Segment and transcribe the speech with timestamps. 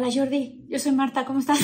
[0.00, 1.58] Hola Jordi, yo soy Marta, ¿cómo estás?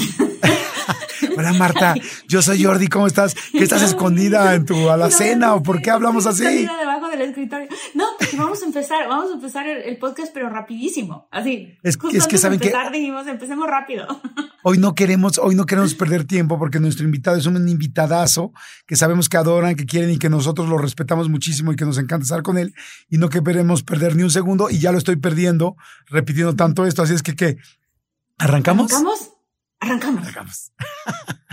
[1.39, 1.95] Hola Marta,
[2.29, 3.35] yo soy Jordi, ¿cómo estás?
[3.51, 6.45] ¿Qué estás escondida en tu alacena o por qué hablamos así?
[6.45, 7.67] Escondida debajo del escritorio.
[7.95, 8.05] No,
[8.37, 11.79] vamos a empezar, vamos a empezar el, podcast pero rapidísimo, así.
[11.83, 14.07] Es, es que saben que dijimos, empecemos rápido.
[14.63, 18.53] Hoy no queremos, hoy no queremos perder tiempo porque nuestro invitado es un invitadazo
[18.85, 21.99] que sabemos que adoran, que quieren y que nosotros lo respetamos muchísimo y que nos
[21.99, 22.75] encanta estar con él
[23.09, 27.03] y no queremos perder ni un segundo y ya lo estoy perdiendo repitiendo tanto esto,
[27.03, 27.59] así es que ¿qué?
[28.39, 28.93] ¿Arrancamos?
[28.93, 29.33] ¿Arrancamos?
[29.81, 30.23] Arrancamos.
[30.23, 30.73] Arrancamos.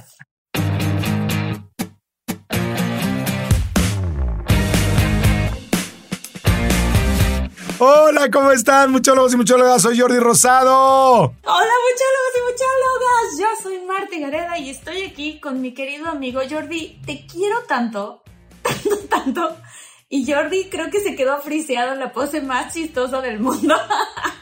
[7.80, 9.82] Hola, ¿cómo están, muchólogos y muchólogas?
[9.82, 11.22] Soy Jordi Rosado.
[11.22, 13.40] Hola, muchólogos y muchólogas.
[13.40, 17.02] Yo soy Marta Gareda y estoy aquí con mi querido amigo Jordi.
[17.06, 18.24] Te quiero tanto,
[18.62, 19.58] tanto, tanto.
[20.10, 23.74] Y Jordi creo que se quedó friseado en la pose más chistosa del mundo.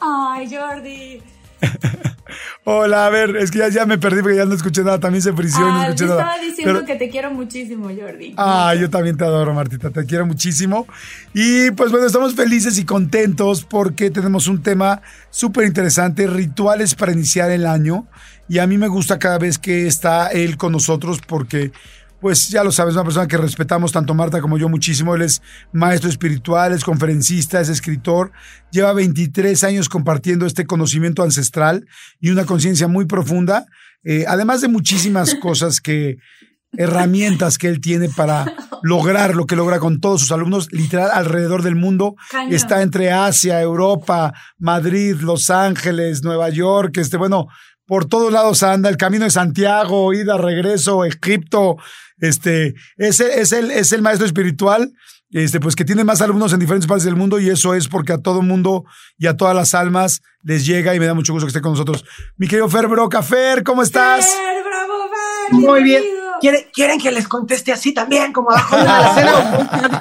[0.00, 1.22] Ay, Jordi.
[2.64, 5.32] Hola, a ver, es que ya, me perdí porque ya no escuché nada, también se
[5.32, 6.20] frició y no ah, escuché nada.
[6.20, 8.34] estaba diciendo que te quiero muchísimo, Jordi.
[8.36, 10.86] Ah, yo también te adoro, Martita, te quiero muchísimo.
[11.34, 17.12] Y pues bueno, estamos felices y contentos porque tenemos un tema súper interesante, rituales para
[17.12, 18.06] iniciar el año.
[18.48, 21.72] Y a mí me gusta cada vez que está él con nosotros porque
[22.20, 25.14] pues ya lo sabes, una persona que respetamos tanto Marta como yo muchísimo.
[25.14, 25.42] Él es
[25.72, 28.32] maestro espiritual, es conferencista, es escritor.
[28.70, 31.86] Lleva 23 años compartiendo este conocimiento ancestral
[32.20, 33.66] y una conciencia muy profunda,
[34.04, 36.18] eh, además de muchísimas cosas que
[36.72, 38.44] herramientas que él tiene para
[38.82, 42.16] lograr lo que logra con todos sus alumnos, literal alrededor del mundo.
[42.50, 47.48] Está entre Asia, Europa, Madrid, Los Ángeles, Nueva York, este, bueno,
[47.90, 51.76] por todos lados anda, el camino de Santiago, ida, regreso, Egipto,
[52.20, 54.92] este, ese es el, es el maestro espiritual,
[55.32, 58.12] este, pues que tiene más alumnos en diferentes partes del mundo y eso es porque
[58.12, 58.84] a todo mundo
[59.18, 61.72] y a todas las almas les llega y me da mucho gusto que esté con
[61.72, 62.04] nosotros.
[62.36, 64.24] Mi querido Fer Broca, Fer, ¿cómo estás?
[64.24, 64.94] Fer, bravo,
[65.48, 65.58] Fer.
[65.58, 66.04] Muy bien.
[66.72, 70.00] ¿Quieren, que les conteste así también, como abajo de la cena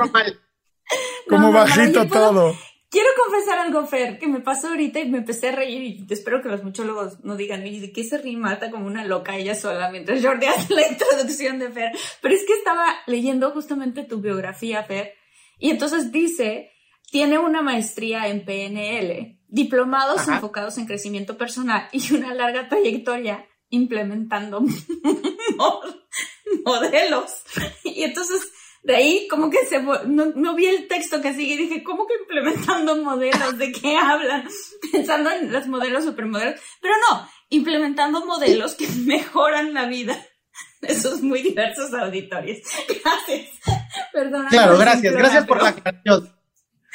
[1.28, 2.54] Como bajito todo.
[2.92, 6.42] Quiero confesar algo, Fer, que me pasó ahorita y me empecé a reír y espero
[6.42, 9.92] que los muchólogos no digan, ¿de qué se ríe Marta como una loca ella sola
[9.92, 11.92] mientras Jordi hace la introducción de Fer?
[12.20, 15.14] Pero es que estaba leyendo justamente tu biografía, Fer,
[15.60, 16.72] y entonces dice,
[17.12, 24.62] tiene una maestría en PNL, diplomados enfocados en crecimiento personal y una larga trayectoria implementando
[26.66, 27.44] modelos.
[27.84, 28.52] Y entonces
[28.84, 32.14] de ahí como que se no, vi el texto que sigue y dije, ¿cómo que
[32.22, 33.58] implementando modelos?
[33.58, 34.48] ¿De qué hablan?
[34.92, 36.60] Pensando en los modelos supermodelos.
[36.82, 40.18] Pero no, implementando modelos que mejoran la vida
[40.82, 42.60] de sus muy diversos auditorios.
[42.88, 43.50] Gracias.
[44.14, 44.50] Perdona.
[44.50, 45.14] Claro, gracias.
[45.14, 46.34] Gracias por la aclaración.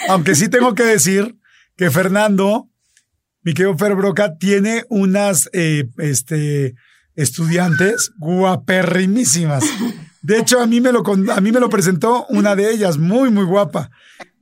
[0.08, 1.36] Aunque sí tengo que decir
[1.76, 2.68] que Fernando,
[3.42, 6.74] mi querido Fer Broca, tiene unas eh, este,
[7.14, 9.64] estudiantes guaperrimísimas.
[10.24, 13.30] De hecho, a mí me lo, a mí me lo presentó una de ellas, muy,
[13.30, 13.90] muy guapa.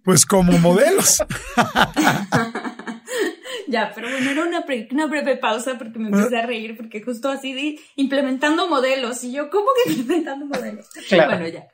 [0.04, 1.18] Pues como modelos.
[3.66, 7.28] ya, pero bueno, era una, una, breve pausa porque me empecé a reír, porque justo
[7.28, 9.24] así di, implementando modelos.
[9.24, 10.86] Y yo, ¿cómo que implementando modelos?
[11.10, 11.66] Bueno, ya.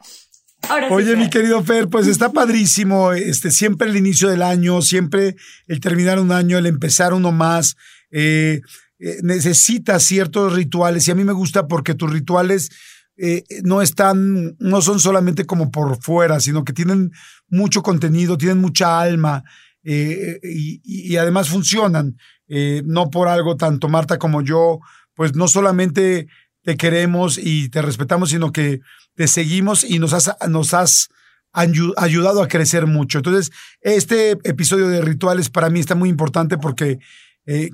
[0.70, 5.36] Ahora Oye, mi querido Fer, pues está padrísimo, este, siempre el inicio del año, siempre
[5.66, 7.76] el terminar un año, el empezar uno más,
[8.10, 8.62] eh,
[9.00, 12.70] eh, necesita ciertos rituales y a mí me gusta porque tus rituales
[13.20, 17.10] eh, no están, no son solamente como por fuera, sino que tienen
[17.48, 19.42] mucho contenido, tienen mucha alma
[19.82, 22.16] eh, y, además funcionan.
[22.46, 24.78] Eh, no por algo tanto Marta como yo,
[25.14, 26.28] pues no solamente
[26.62, 28.80] te queremos y te respetamos, sino que
[29.14, 31.08] te seguimos y nos has, nos has
[31.52, 33.18] ayudado a crecer mucho.
[33.18, 33.50] Entonces,
[33.80, 37.00] este episodio de rituales para mí está muy importante porque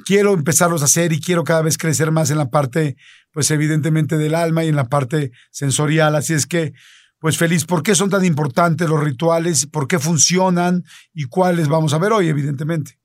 [0.06, 2.96] quiero empezarlos a hacer y quiero cada vez crecer más en la parte,
[3.34, 6.14] pues evidentemente del alma y en la parte sensorial.
[6.14, 6.72] Así es que,
[7.18, 9.66] pues feliz, ¿por qué son tan importantes los rituales?
[9.66, 10.84] ¿Por qué funcionan?
[11.12, 12.98] ¿Y cuáles vamos a ver hoy, evidentemente?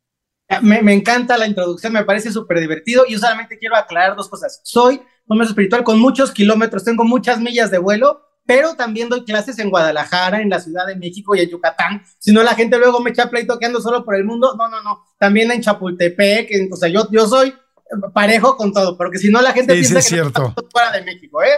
[0.61, 4.29] Me, me encanta la introducción, me parece súper divertido y yo solamente quiero aclarar dos
[4.29, 4.61] cosas.
[4.63, 9.59] Soy un espiritual con muchos kilómetros, tengo muchas millas de vuelo, pero también doy clases
[9.59, 12.03] en Guadalajara, en la Ciudad de México y en Yucatán.
[12.17, 14.55] Si no, la gente luego me echa pleito que ando solo por el mundo.
[14.57, 15.03] No, no, no.
[15.19, 17.53] También en Chapultepec, o sea, yo, yo soy
[18.13, 20.53] parejo con todo, porque si no, la gente piensa es que cierto.
[20.71, 21.49] fuera de México, ¿eh?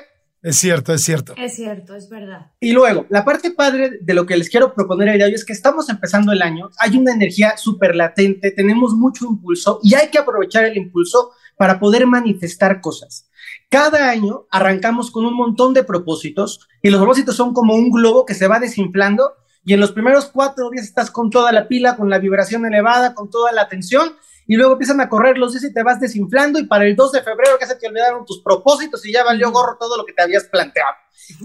[0.43, 1.35] Es cierto, es cierto.
[1.37, 2.51] Es cierto, es verdad.
[2.59, 5.35] Y luego, la parte padre de lo que les quiero proponer el día de hoy
[5.35, 9.93] es que estamos empezando el año, hay una energía súper latente, tenemos mucho impulso y
[9.93, 13.29] hay que aprovechar el impulso para poder manifestar cosas.
[13.69, 18.25] Cada año arrancamos con un montón de propósitos y los propósitos son como un globo
[18.25, 21.95] que se va desinflando y en los primeros cuatro días estás con toda la pila,
[21.95, 24.15] con la vibración elevada, con toda la tensión
[24.47, 27.11] y luego empiezan a correr los días y te vas desinflando y para el 2
[27.11, 30.13] de febrero ya se te olvidaron tus propósitos y ya valió gorro todo lo que
[30.13, 30.95] te habías planteado.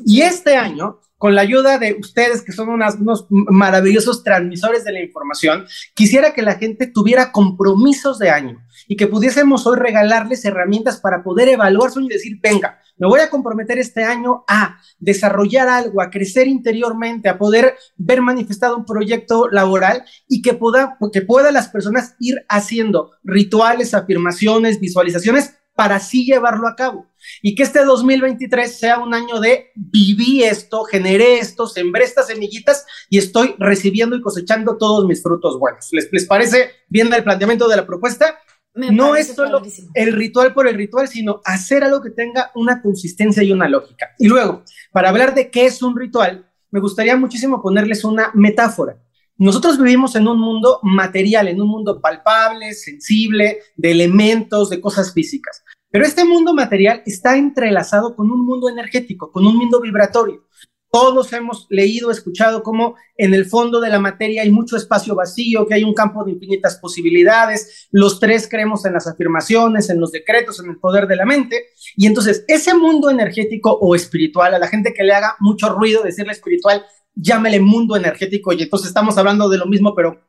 [0.05, 5.03] Y este año, con la ayuda de ustedes que son unos maravillosos transmisores de la
[5.03, 8.59] información, quisiera que la gente tuviera compromisos de año
[8.89, 13.21] y que pudiésemos hoy regalarles herramientas para poder evaluar su y decir, venga, me voy
[13.21, 18.85] a comprometer este año a desarrollar algo, a crecer interiormente, a poder ver manifestado un
[18.85, 25.97] proyecto laboral y que pueda, que pueda las personas ir haciendo rituales, afirmaciones, visualizaciones para
[25.97, 27.07] así llevarlo a cabo.
[27.43, 32.87] Y que este 2023 sea un año de viví esto, generé esto, sembré estas semillitas
[33.11, 35.89] y estoy recibiendo y cosechando todos mis frutos buenos.
[35.93, 38.39] ¿Les, les parece bien el planteamiento de la propuesta?
[38.77, 39.63] No es solo
[39.95, 44.11] el ritual por el ritual, sino hacer algo que tenga una consistencia y una lógica.
[44.19, 44.63] Y luego,
[44.93, 48.99] para hablar de qué es un ritual, me gustaría muchísimo ponerles una metáfora.
[49.39, 55.13] Nosotros vivimos en un mundo material, en un mundo palpable, sensible, de elementos, de cosas
[55.13, 55.63] físicas.
[55.91, 60.45] Pero este mundo material está entrelazado con un mundo energético, con un mundo vibratorio.
[60.91, 65.67] Todos hemos leído, escuchado cómo en el fondo de la materia hay mucho espacio vacío,
[65.67, 67.89] que hay un campo de infinitas posibilidades.
[67.91, 71.67] Los tres creemos en las afirmaciones, en los decretos, en el poder de la mente.
[71.97, 76.03] Y entonces ese mundo energético o espiritual, a la gente que le haga mucho ruido
[76.03, 76.85] decirle espiritual,
[77.15, 80.21] llámele mundo energético y entonces estamos hablando de lo mismo, pero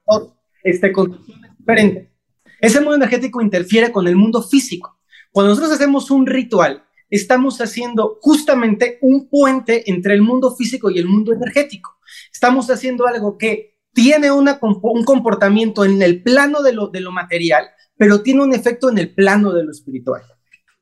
[0.64, 1.22] este, con
[1.58, 2.12] diferente.
[2.60, 4.98] Ese mundo energético interfiere con el mundo físico.
[5.32, 11.00] Cuando nosotros hacemos un ritual, estamos haciendo justamente un puente entre el mundo físico y
[11.00, 11.98] el mundo energético.
[12.32, 17.12] Estamos haciendo algo que tiene una, un comportamiento en el plano de lo, de lo
[17.12, 17.66] material,
[17.96, 20.22] pero tiene un efecto en el plano de lo espiritual.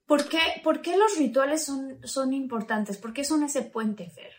[0.05, 2.97] ¿Por qué, por qué los rituales son, son importantes?
[2.97, 4.31] ¿Por qué son ese puente, Fer?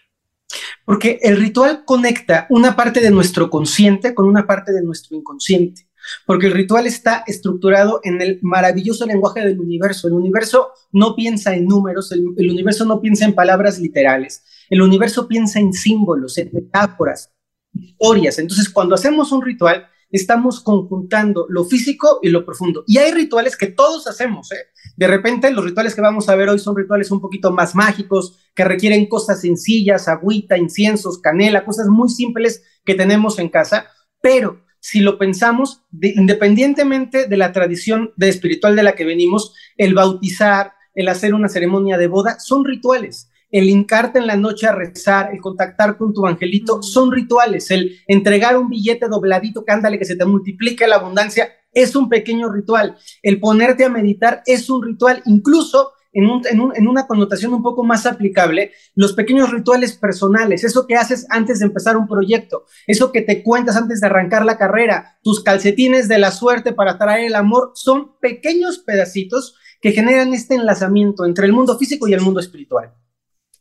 [0.84, 5.85] Porque el ritual conecta una parte de nuestro consciente con una parte de nuestro inconsciente
[6.26, 10.08] porque el ritual está estructurado en el maravilloso lenguaje del universo.
[10.08, 15.28] El universo no piensa en números, el, universo no piensa en palabras literales, el universo
[15.28, 17.32] piensa en símbolos, en metáforas,
[17.72, 18.38] historias.
[18.38, 22.84] Entonces, cuando hacemos un ritual, estamos conjuntando lo físico y lo profundo.
[22.86, 24.50] Y hay rituales que todos hacemos.
[24.52, 24.68] ¿eh?
[24.96, 28.38] De repente, los rituales que vamos a ver hoy son rituales un poquito más mágicos,
[28.54, 33.86] que requieren cosas sencillas, agüita, inciensos, canela, cosas muy simples que tenemos en casa,
[34.20, 39.94] pero si lo pensamos, independientemente de la tradición de espiritual de la que venimos, el
[39.94, 43.28] bautizar, el hacer una ceremonia de boda, son rituales.
[43.50, 47.72] El hincarte en la noche a rezar, el contactar con tu angelito, son rituales.
[47.72, 52.48] El entregar un billete dobladito, cándale que se te multiplique la abundancia, es un pequeño
[52.48, 52.96] ritual.
[53.24, 55.20] El ponerte a meditar es un ritual.
[55.26, 61.26] Incluso en, una connotación un poco más aplicable, los pequeños rituales personales, eso que haces
[61.28, 65.42] antes de empezar un proyecto, eso que te cuentas antes de arrancar la carrera, tus
[65.42, 71.26] calcetines de la suerte para traer el amor, son pequeños pedacitos que generan este enlazamiento
[71.26, 72.94] entre el mundo físico y el mundo espiritual.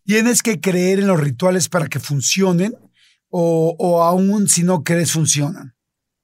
[0.05, 2.75] ¿Tienes que creer en los rituales para que funcionen
[3.29, 5.75] o, o aún si no crees funcionan?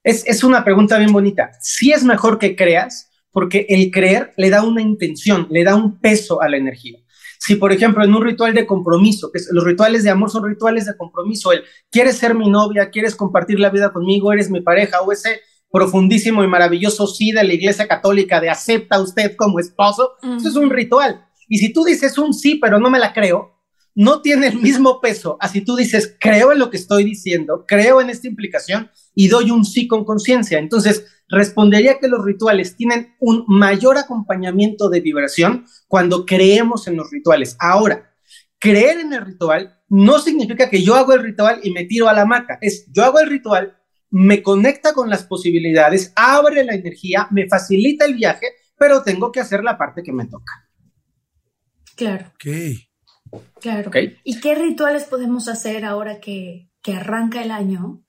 [0.02, 1.50] Es, es una pregunta bien bonita.
[1.60, 5.98] Si es mejor que creas, porque el creer le da una intención, le da un
[5.98, 6.98] peso a la energía.
[7.38, 10.86] Si, por ejemplo, en un ritual de compromiso, que los rituales de amor son rituales
[10.86, 15.00] de compromiso, el quieres ser mi novia, quieres compartir la vida conmigo, eres mi pareja,
[15.00, 15.40] o ese
[15.72, 20.54] profundísimo y maravilloso sí de la Iglesia Católica de acepta usted como esposo, eso es
[20.54, 21.24] un ritual.
[21.48, 23.58] Y si tú dices un sí, pero no me la creo,
[23.94, 25.36] no tiene el mismo peso.
[25.40, 29.50] Así tú dices, creo en lo que estoy diciendo, creo en esta implicación y doy
[29.50, 30.58] un sí con conciencia.
[30.58, 37.10] Entonces, respondería que los rituales tienen un mayor acompañamiento de vibración cuando creemos en los
[37.10, 37.56] rituales.
[37.58, 38.14] Ahora,
[38.58, 42.12] creer en el ritual no significa que yo hago el ritual y me tiro a
[42.12, 42.58] la hamaca.
[42.60, 43.76] Es yo hago el ritual,
[44.10, 48.46] me conecta con las posibilidades, abre la energía, me facilita el viaje,
[48.76, 50.68] pero tengo que hacer la parte que me toca.
[51.96, 52.26] Claro.
[52.34, 53.40] Ok.
[53.60, 53.90] Claro.
[54.24, 58.01] ¿Y qué rituales podemos hacer ahora que, que arranca el año?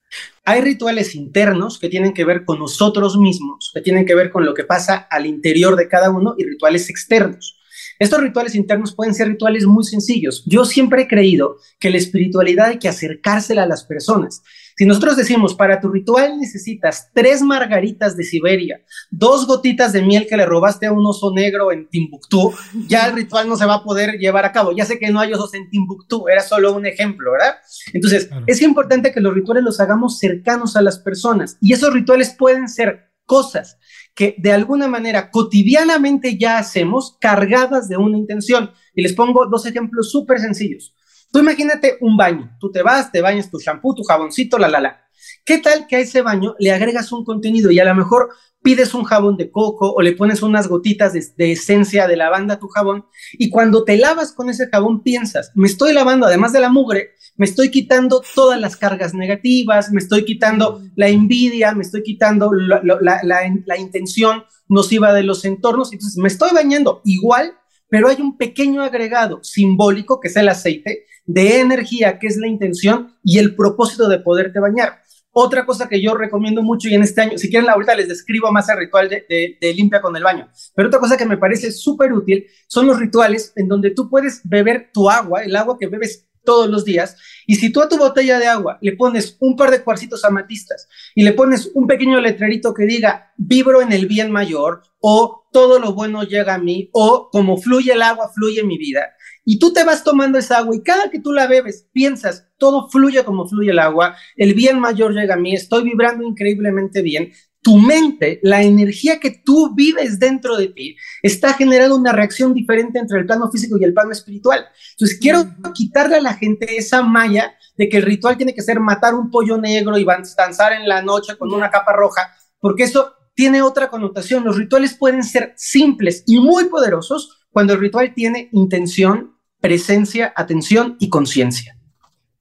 [0.46, 4.44] Hay rituales internos que tienen que ver con nosotros mismos, que tienen que ver con
[4.44, 7.58] lo que pasa al interior de cada uno y rituales externos.
[7.98, 10.42] Estos rituales internos pueden ser rituales muy sencillos.
[10.46, 14.42] Yo siempre he creído que la espiritualidad hay que acercársela a las personas.
[14.76, 20.26] Si nosotros decimos, para tu ritual necesitas tres margaritas de Siberia, dos gotitas de miel
[20.28, 22.52] que le robaste a un oso negro en Timbuktu,
[22.88, 24.72] ya el ritual no se va a poder llevar a cabo.
[24.72, 27.54] Ya sé que no hay osos en Timbuktu, era solo un ejemplo, ¿verdad?
[27.92, 28.44] Entonces, Claro.
[28.48, 32.68] es importante que los rituales los hagamos cercanos a las personas y esos rituales pueden
[32.68, 33.78] ser cosas
[34.14, 38.70] que de alguna manera cotidianamente ya hacemos cargadas de una intención.
[38.94, 40.94] Y les pongo dos ejemplos súper sencillos.
[41.34, 44.78] Tú imagínate un baño, tú te vas, te bañas tu shampoo, tu jaboncito, la, la,
[44.78, 45.00] la.
[45.44, 48.28] ¿Qué tal que a ese baño le agregas un contenido y a lo mejor
[48.62, 52.54] pides un jabón de coco o le pones unas gotitas de, de esencia de lavanda
[52.54, 56.52] a tu jabón y cuando te lavas con ese jabón piensas, me estoy lavando, además
[56.52, 61.74] de la mugre, me estoy quitando todas las cargas negativas, me estoy quitando la envidia,
[61.74, 66.52] me estoy quitando la, la, la, la intención nociva de los entornos, entonces me estoy
[66.54, 67.54] bañando igual,
[67.88, 72.46] pero hay un pequeño agregado simbólico que es el aceite de energía, que es la
[72.46, 75.00] intención y el propósito de poderte bañar.
[75.36, 78.52] Otra cosa que yo recomiendo mucho y en este año, si quieren ahorita les describo
[78.52, 81.72] más el ritual de, de, limpia con el baño, pero otra cosa que me parece
[81.72, 85.88] súper útil son los rituales en donde tú puedes beber tu agua, el agua que
[85.88, 89.56] bebes todos los días, y si tú a tu botella de agua le pones un
[89.56, 94.06] par de cuarcitos amatistas y le pones un pequeño letrerito que diga vibro en el
[94.06, 98.62] bien mayor o todo lo bueno llega a mí o como fluye el agua, fluye
[98.64, 101.88] mi vida, y tú te vas tomando esa agua y cada que tú la bebes
[101.92, 106.24] piensas, todo fluye como fluye el agua, el bien mayor llega a mí, estoy vibrando
[106.24, 107.32] increíblemente bien,
[107.64, 112.98] tu mente, la energía que tú vives dentro de ti, está generando una reacción diferente
[112.98, 114.66] entre el plano físico y el plano espiritual.
[114.92, 118.80] Entonces, quiero quitarle a la gente esa malla de que el ritual tiene que ser
[118.80, 122.30] matar un pollo negro y danzar en la noche con una capa roja,
[122.60, 124.44] porque eso tiene otra connotación.
[124.44, 130.96] Los rituales pueden ser simples y muy poderosos cuando el ritual tiene intención, presencia, atención
[131.00, 131.78] y conciencia.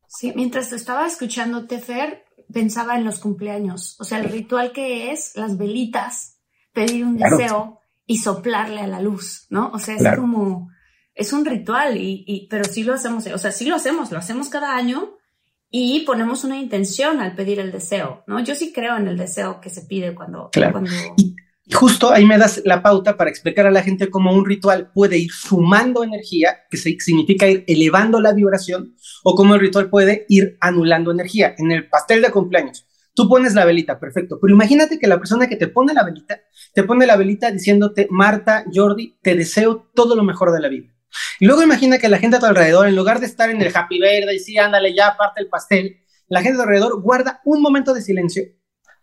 [0.10, 5.12] Sí, mientras te estaba escuchando, Tefer, pensaba en los cumpleaños, o sea, el ritual que
[5.12, 6.40] es las velitas,
[6.74, 7.38] pedir un Claro.
[7.38, 9.72] deseo y soplarle a la luz, ¿no?
[9.74, 10.22] O sea, es Claro.
[10.22, 10.70] como,
[11.16, 14.18] es un ritual, y, y- pero sí lo hacemos, o sea, sí lo hacemos, lo
[14.18, 15.16] hacemos cada año
[15.70, 18.40] y ponemos una intención al pedir el deseo, ¿no?
[18.44, 20.50] Yo sí creo en el deseo que se pide cuando...
[20.52, 20.74] Claro.
[20.74, 21.36] cuando Y
[21.72, 25.18] justo ahí me das la pauta para explicar a la gente cómo un ritual puede
[25.18, 30.58] ir sumando energía, que significa ir elevando la vibración, o cómo el ritual puede ir
[30.60, 31.56] anulando energía.
[31.58, 35.48] En el pastel de cumpleaños, tú pones la velita, perfecto, pero imagínate que la persona
[35.48, 36.42] que te pone la velita,
[36.74, 40.90] te pone la velita diciéndote, Marta, Jordi, te deseo todo lo mejor de la vida.
[41.40, 43.72] Y luego imagina que la gente a tu alrededor, en lugar de estar en el
[43.74, 47.94] happy verde y sí, ándale, ya parte el pastel, la gente alrededor guarda un momento
[47.94, 48.44] de silencio,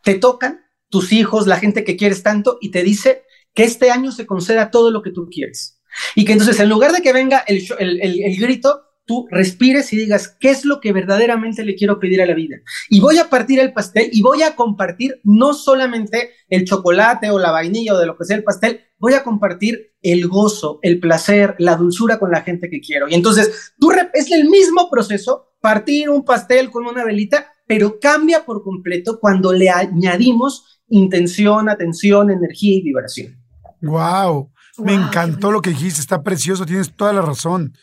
[0.03, 0.61] te tocan
[0.91, 3.23] tus hijos, la gente que quieres tanto, y te dice
[3.55, 5.81] que este año se conceda todo lo que tú quieres.
[6.15, 9.93] Y que entonces, en lugar de que venga el, el, el- el grito, tú respires
[9.93, 12.59] y digas, ¿qué es lo que verdaderamente le quiero pedir a la vida?
[12.89, 17.41] Y voy a partir el pastel y voy a compartir no solamente el chocolate o
[17.41, 21.01] la vainilla o de lo que sea el pastel, voy a compartir el gozo, el
[21.01, 23.09] placer, la dulzura con la gente que quiero.
[23.09, 28.45] Y entonces, tú es el mismo proceso, partir un pastel con una velita, pero cambia
[28.45, 33.37] por completo cuando le añadimos intención, atención, energía y vibración.
[33.81, 34.51] Wow.
[34.79, 37.75] Me Wow, encantó lo que dijiste, está precioso, tienes toda la razón.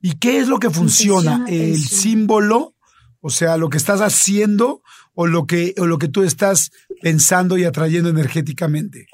[0.00, 1.32] ¿Y qué es lo que funciona?
[1.34, 1.98] Intención, ¿El atención.
[2.00, 2.74] símbolo?
[3.20, 4.82] O sea, lo que estás haciendo
[5.14, 9.06] o lo que, o lo que tú estás pensando y atrayendo energéticamente.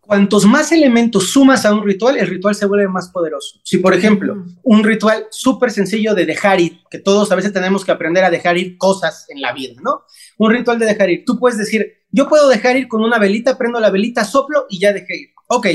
[0.00, 3.58] Cuantos más elementos sumas a un ritual, el ritual se vuelve más poderoso.
[3.64, 7.84] Si, por ejemplo, un ritual súper sencillo de dejar ir, que todos a veces tenemos
[7.86, 10.02] que aprender a dejar ir cosas en la vida, ¿no?
[10.38, 11.24] Un ritual de dejar ir.
[11.24, 14.78] Tú puedes decir, yo puedo dejar ir con una velita, prendo la velita, soplo y
[14.80, 15.28] ya dejé ir.
[15.48, 15.66] Ok,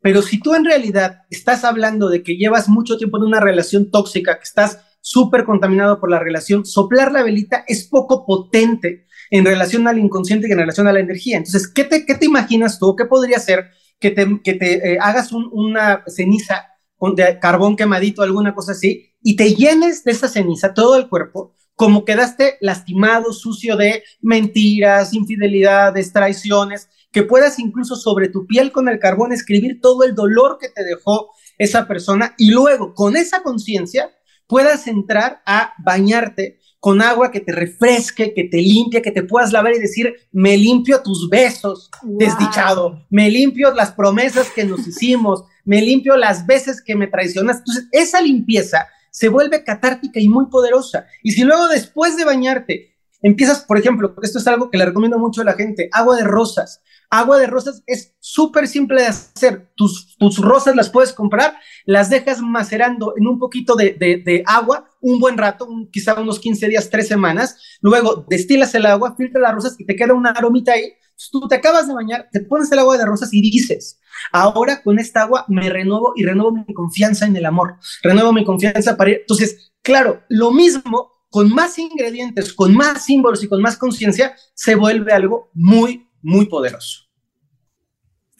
[0.00, 3.90] pero si tú en realidad estás hablando de que llevas mucho tiempo en una relación
[3.90, 9.44] tóxica, que estás súper contaminado por la relación, soplar la velita es poco potente en
[9.44, 11.36] relación al inconsciente y en relación a la energía.
[11.36, 12.94] Entonces, ¿qué te, imaginas tú?
[12.96, 16.66] ¿Qué podría ser que te, eh, hagas un- una ceniza
[17.14, 21.54] de carbón quemadito, alguna cosa así, y te llenes de esa ceniza todo el cuerpo,
[21.78, 28.88] como quedaste lastimado, sucio de mentiras, infidelidades, traiciones, que puedas incluso sobre tu piel con
[28.88, 33.44] el carbón escribir todo el dolor que te dejó esa persona y luego con esa
[33.44, 34.10] conciencia
[34.48, 39.52] puedas entrar a bañarte con agua que te refresque, que te limpie, que te puedas
[39.52, 45.44] lavar y decir, me limpio tus besos, desdichado, me limpio las promesas que nos hicimos,
[45.64, 47.58] me limpio las veces que me traicionas.
[47.58, 51.06] Entonces, esa limpieza se vuelve catártica y muy poderosa.
[51.22, 55.18] Y si luego después de bañarte empiezas, por ejemplo, esto es algo que le recomiendo
[55.18, 56.82] mucho a la gente, agua de rosas.
[57.10, 59.70] Agua de rosas es súper simple de hacer.
[59.74, 64.87] Tus, tus rosas las puedes comprar, las dejas macerando en un poquito de, de, agua
[65.00, 67.56] un buen rato, quizá unos 15 días, 3 semanas.
[67.80, 70.92] Luego destilas el agua, filtras las rosas y te queda una aromita ahí.
[71.32, 73.98] Tú te acabas de bañar, te pones el agua de rosas y dices,
[74.30, 78.44] ahora con esta agua me renuevo y renuevo mi confianza en el amor, renuevo mi
[78.44, 79.16] confianza para ir.
[79.22, 84.76] Entonces, claro, lo mismo con más ingredientes, con más símbolos y con más conciencia, se
[84.76, 87.08] vuelve algo muy, muy poderoso.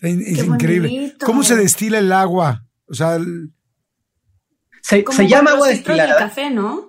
[0.00, 1.16] Es increíble.
[1.24, 2.64] ¿Cómo se destila el agua?
[2.86, 3.18] O sea,
[4.88, 6.12] se, llama agua destilada.
[6.12, 6.88] El café, ¿no?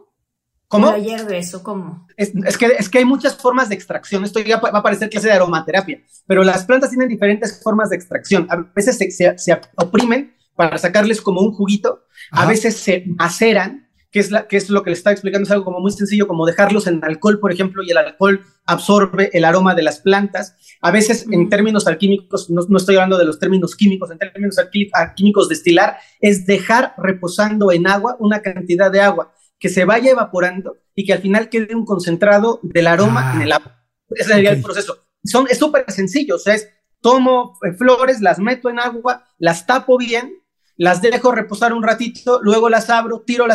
[0.70, 0.94] ¿Cómo?
[0.94, 2.08] eso, ¿cómo?
[2.16, 4.24] Es, que, es que hay muchas formas de extracción.
[4.24, 7.96] Esto ya va a parecer clase de aromaterapia, pero las plantas tienen diferentes formas de
[7.96, 8.46] extracción.
[8.52, 14.32] A veces se, oprimen para sacarles como un juguito, a veces se maceran que es,
[14.32, 16.88] la, que es lo que le estaba explicando, es algo como muy sencillo, como dejarlos
[16.88, 20.56] en alcohol, por ejemplo, y el alcohol absorbe el aroma de las plantas.
[20.82, 24.58] A veces, en términos alquímicos, no, estoy hablando de los términos químicos, en términos
[24.94, 30.78] alquímicos, destilar es dejar reposando en agua una cantidad de agua que se vaya evaporando
[30.96, 33.84] y que al final quede un concentrado del aroma en el agua.
[34.10, 35.06] Ese sería el proceso.
[35.24, 36.70] Son, es súper sencillo, o sea, es
[37.02, 40.34] tomo eh, flores, las meto en agua, las tapo bien,
[40.80, 43.46] las dejo reposar un ratito, luego las abro, tiro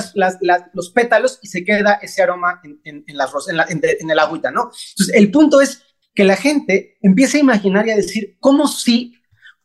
[0.74, 4.70] los pétalos y se queda ese aroma en, las en, en, el agüita, ¿no?
[4.90, 5.82] Entonces, el punto es
[6.14, 9.14] que la gente empiece a imaginar y a decir, ¿cómo sí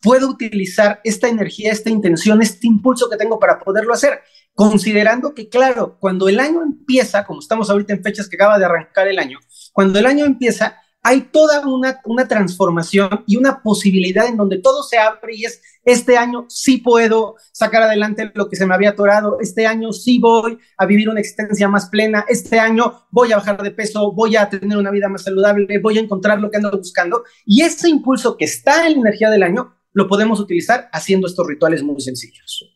[0.02, 4.22] puedo utilizar esta energía, esta intención, este impulso que tengo para poderlo hacer?
[4.54, 8.66] Considerando que, claro, cuando el año empieza, como estamos ahorita en fechas que acaba de
[8.66, 9.38] arrancar el año,
[9.74, 14.84] cuando el año empieza, hay toda una, una transformación y una posibilidad en donde todo
[14.84, 18.92] se abre y es, este año sí puedo sacar adelante lo que se me había
[18.92, 23.38] atorado, este año sí voy a vivir una existencia más plena, este año voy a
[23.38, 26.58] bajar de peso, voy a tener una vida más saludable, voy a encontrar lo que
[26.58, 27.24] ando buscando.
[27.46, 31.48] Y ese impulso que está en la energía del año lo podemos utilizar haciendo estos
[31.48, 32.76] rituales muy sencillos.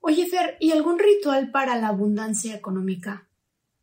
[0.00, 3.28] Oye, Fer, ¿y algún ritual para la abundancia económica?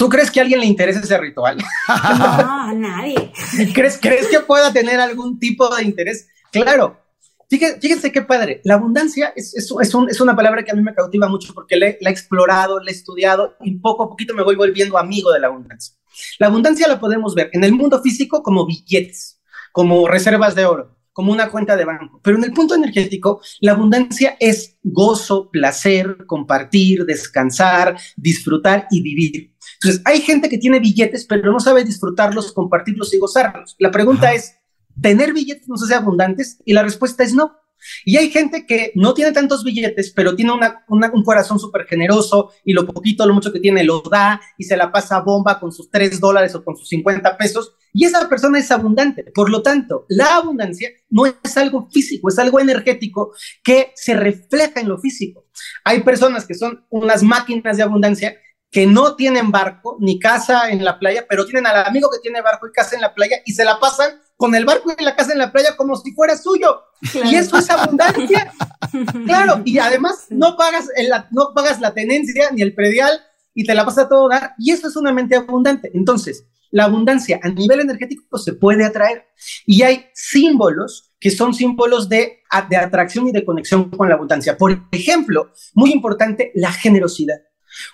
[0.00, 1.58] ¿Tú crees que a alguien le interesa ese ritual?
[1.58, 3.30] No, a nadie.
[3.74, 6.26] ¿Crees, ¿Crees que pueda tener algún tipo de interés?
[6.50, 6.98] Claro.
[7.50, 8.62] Fíjense, qué padre.
[8.64, 11.88] La abundancia es, es, es, una palabra que a mí me cautiva mucho porque la
[11.88, 15.48] he explorado, la he estudiado y poco a poquito me voy volviendo amigo de la
[15.48, 15.94] abundancia.
[16.38, 19.38] La abundancia la podemos ver en el mundo físico como billetes,
[19.70, 22.22] como reservas de oro, como una cuenta de banco.
[22.24, 29.49] Pero en el punto energético, la abundancia es gozo, placer, compartir, descansar, disfrutar y vivir.
[29.82, 33.76] Entonces, hay gente que tiene billetes, pero no sabe disfrutarlos, compartirlos y gozarlos.
[33.78, 34.54] La pregunta es,
[35.00, 36.58] ¿tener billetes nos hace abundantes?
[36.66, 37.56] Y la respuesta es no.
[38.04, 42.74] Y hay gente que no tiene tantos billetes, pero tiene un corazón súper generoso y
[42.74, 45.90] lo poquito, lo mucho que tiene lo da y se la pasa bomba con sus
[45.90, 47.74] 3 dólares o con sus 50 pesos.
[47.92, 49.32] Y esa persona es abundante.
[49.34, 54.80] Por lo tanto, la abundancia no es algo físico, es algo energético que se refleja
[54.80, 55.46] en lo físico.
[55.84, 58.36] Hay personas que son unas máquinas de abundancia
[58.70, 62.40] que no tienen barco ni casa en la playa, pero tienen al amigo que tiene
[62.40, 65.16] barco y casa en la playa y se la pasan con el barco y la
[65.16, 66.82] casa en la playa como si fuera suyo.
[67.24, 68.52] Y eso es abundancia.
[69.26, 70.88] claro, y además no pagas,
[71.30, 73.20] no pagas la tenencia ni el predial
[73.54, 74.54] y te la vas a todo dar.
[74.58, 75.90] Y eso es una mente abundante.
[75.92, 79.26] Entonces, la abundancia a nivel energético se puede atraer.
[79.66, 82.38] Y hay símbolos que son símbolos de,
[82.70, 84.56] de atracción y de conexión con la abundancia.
[84.56, 87.40] Por ejemplo, muy importante, la generosidad.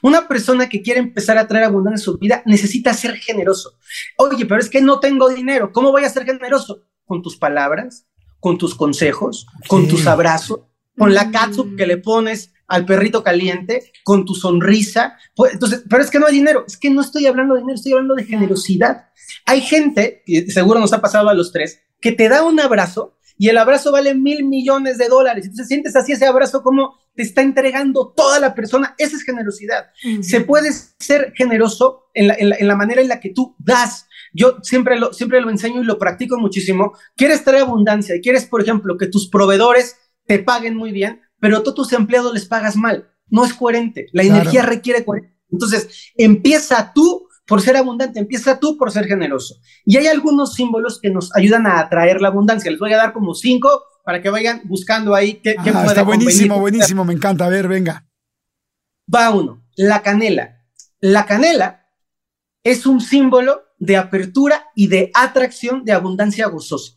[0.03, 3.79] Una persona que quiere empezar a traer abundancia en su vida necesita ser generoso.
[4.19, 5.73] Oye, pero es que no tengo dinero.
[5.73, 6.83] ¿Cómo voy a ser generoso?
[7.05, 8.07] Con tus palabras,
[8.41, 10.61] con tus consejos, con tus abrazos,
[10.97, 15.17] con la catsup que le pones al perrito caliente, con tu sonrisa.
[15.35, 16.65] Pues, entonces, pero es que no hay dinero.
[16.67, 19.07] Es que no estoy hablando de dinero, estoy hablando de generosidad.
[19.45, 23.17] Hay gente, y seguro nos ha pasado a los tres, que te da un abrazo
[23.39, 25.45] y el abrazo vale mil millones de dólares.
[25.45, 28.95] Entonces sientes así ese abrazo como te está entregando toda la persona.
[28.99, 29.87] Esa es generosidad.
[30.21, 32.29] Se puede ser generoso en
[32.69, 34.07] la, manera en la que tú das.
[34.33, 36.93] Yo siempre lo, siempre lo enseño y lo practico muchísimo.
[37.17, 41.63] Quieres traer abundancia y quieres, por ejemplo, que tus proveedores te paguen muy bien, pero
[41.63, 43.09] tú tus empleados les pagas mal.
[43.29, 44.07] No es coherente.
[44.13, 45.35] La energía requiere coherencia.
[45.51, 49.57] Entonces, empieza tú por ser abundante, empieza tú por ser generoso.
[49.87, 52.71] Y hay algunos símbolos que nos ayudan a atraer la abundancia.
[52.71, 56.05] Les voy a dar como cinco para que vayan buscando ahí qué, qué puede Está
[56.05, 57.45] buenísimo, buenísimo, me encanta.
[57.45, 58.07] A ver, venga.
[59.13, 60.65] Va uno, la canela.
[61.01, 61.89] La canela
[62.63, 66.93] es un símbolo de apertura y de atracción de abundancia gozosa.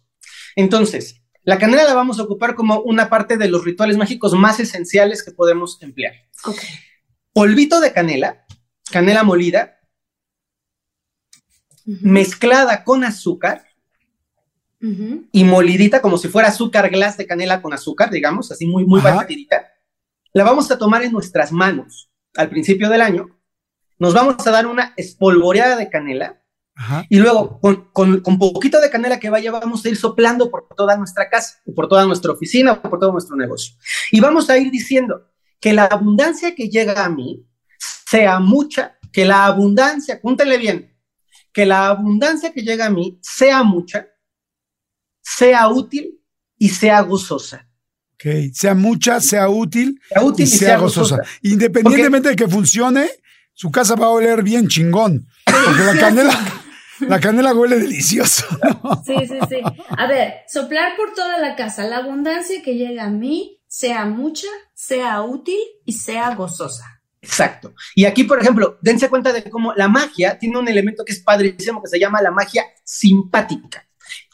[0.55, 4.59] Entonces, la canela la vamos a ocupar como una parte de los rituales mágicos más
[4.59, 6.13] esenciales que podemos emplear.
[6.45, 6.69] Okay.
[7.33, 8.45] Polvito de canela,
[8.91, 9.79] canela molida,
[11.85, 13.65] mezclada con azúcar
[14.81, 19.01] y molidita como si fuera azúcar glass de canela con azúcar, digamos, así muy, muy
[19.01, 19.67] batidita.
[20.31, 23.39] La vamos a tomar en nuestras manos al principio del año.
[23.97, 26.41] Nos vamos a dar una espolvoreada de canela
[27.09, 30.69] y luego con, con, con, poquito de canela que vaya vamos a ir soplando por
[30.77, 33.75] toda nuestra casa, por toda nuestra oficina, por todo nuestro negocio.
[34.11, 35.27] Y vamos a ir diciendo
[35.59, 37.45] que la abundancia que llega a mí
[37.77, 40.97] sea mucha, que la abundancia, cúntele bien,
[41.51, 44.07] que la abundancia que llega a mí sea mucha,
[45.35, 46.19] sea útil
[46.57, 47.67] y sea gozosa.
[48.15, 50.01] Ok, sea mucha, sea útil,
[50.37, 51.17] y, sea, gozosa.
[51.41, 53.09] Independientemente de que funcione,
[53.53, 55.27] su casa va a oler bien chingón.
[55.45, 56.37] Porque la canela,
[56.99, 58.45] la canela huele delicioso.
[59.05, 59.61] Sí, sí, sí.
[59.97, 61.85] A ver, soplar por toda la casa.
[61.85, 67.01] La abundancia que llega a mí sea mucha, sea útil y sea gozosa.
[67.21, 67.73] Exacto.
[67.95, 71.19] Y aquí, por ejemplo, dense cuenta de cómo la magia tiene un elemento que es
[71.19, 73.88] padrísimo que se llama la magia simpática.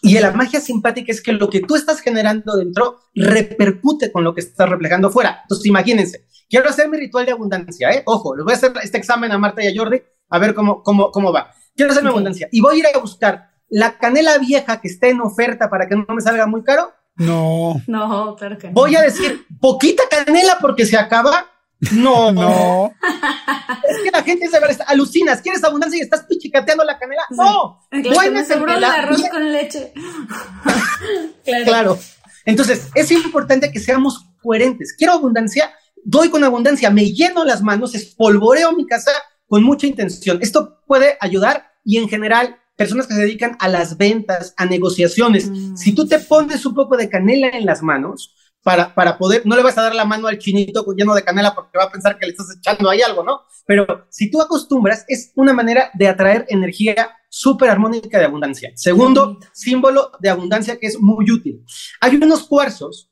[0.06, 4.34] Y la magia simpática es que lo que tú estás generando dentro repercute con lo
[4.34, 5.40] que estás reflejando fuera.
[5.42, 8.04] Entonces, imagínense, quiero hacer mi ritual de abundancia, ¿eh?
[8.06, 10.84] Ojo, les voy a hacer este examen a Marta y a Jordi a ver cómo,
[10.84, 11.52] cómo, cómo va.
[11.76, 15.10] Quiero hacer mi abundancia y voy a ir a buscar la canela vieja que esté
[15.10, 16.94] en oferta para que no me salga muy caro.
[17.16, 17.82] No.
[17.88, 18.74] No, claro que no.
[18.74, 21.46] Voy a decir poquita canela porque se acaba
[21.94, 22.94] no, no.
[23.90, 24.58] es que la gente se
[24.88, 27.24] alucinas, quieres abundancia y estás pichicateando la canela.
[27.32, 29.94] No, bueno, seguro el arroz con leche.
[31.44, 31.66] claro.
[31.66, 32.00] claro.
[32.46, 34.94] Entonces, es importante que seamos coherentes.
[34.98, 39.12] Quiero abundancia, doy con abundancia, me lleno las manos, espolvoreo mi casa
[39.48, 40.40] con mucha intención.
[40.42, 45.50] Esto puede ayudar y en general personas que se dedican a las ventas, a negociaciones,
[45.50, 45.78] mm.
[45.78, 48.34] si tú te pones un poco de canela en las manos,
[48.66, 51.54] para, para poder, no le vas a dar la mano al chinito lleno de canela
[51.54, 53.42] porque va a pensar que le estás echando ahí algo, ¿no?
[53.64, 58.72] Pero si tú acostumbras, es una manera de atraer energía súper armónica de abundancia.
[58.74, 61.64] Segundo, símbolo de abundancia que es muy útil.
[62.02, 63.12] Hay unos cuarzos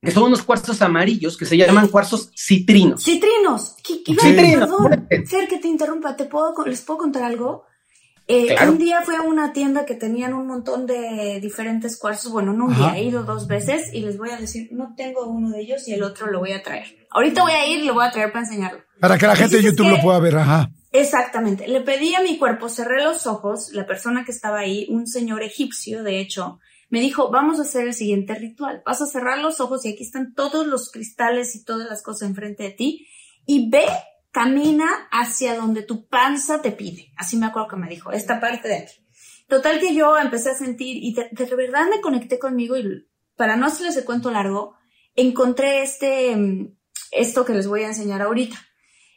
[0.00, 3.04] que son unos cuarzos amarillos que se llaman cuarzos citrinos.
[3.04, 3.76] Citrinos.
[3.84, 4.70] Citrinos.
[4.70, 7.64] Perdón, Fer, que te interrumpa, ¿te puedo, ¿les puedo contar algo?
[8.28, 12.32] Eh, un día fui a una tienda que tenían un montón de diferentes cuarzos.
[12.32, 15.26] Bueno, no un día, he ido dos veces y les voy a decir, no tengo
[15.26, 16.86] uno de ellos y el otro lo voy a traer.
[17.10, 18.80] Ahorita voy a ir y lo voy a traer para enseñarlo.
[19.00, 20.70] Para que la gente de YouTube lo pueda ver, ajá.
[20.90, 21.68] Exactamente.
[21.68, 25.42] Le pedí a mi cuerpo, cerré los ojos, la persona que estaba ahí, un señor
[25.42, 26.58] egipcio, de hecho,
[26.88, 28.82] me dijo, vamos a hacer el siguiente ritual.
[28.84, 32.28] Vas a cerrar los ojos y aquí están todos los cristales y todas las cosas
[32.28, 33.06] enfrente de ti
[33.44, 33.86] y ve
[34.36, 37.10] camina hacia donde tu panza te pide.
[37.16, 38.92] Así me acuerdo que me dijo, esta parte de aquí.
[39.48, 43.64] Total que yo empecé a sentir y de, verdad me conecté conmigo y para no
[43.64, 44.74] hacerles el cuento largo,
[45.14, 46.76] encontré este, mm,
[47.12, 48.58] esto que les voy a enseñar ahorita.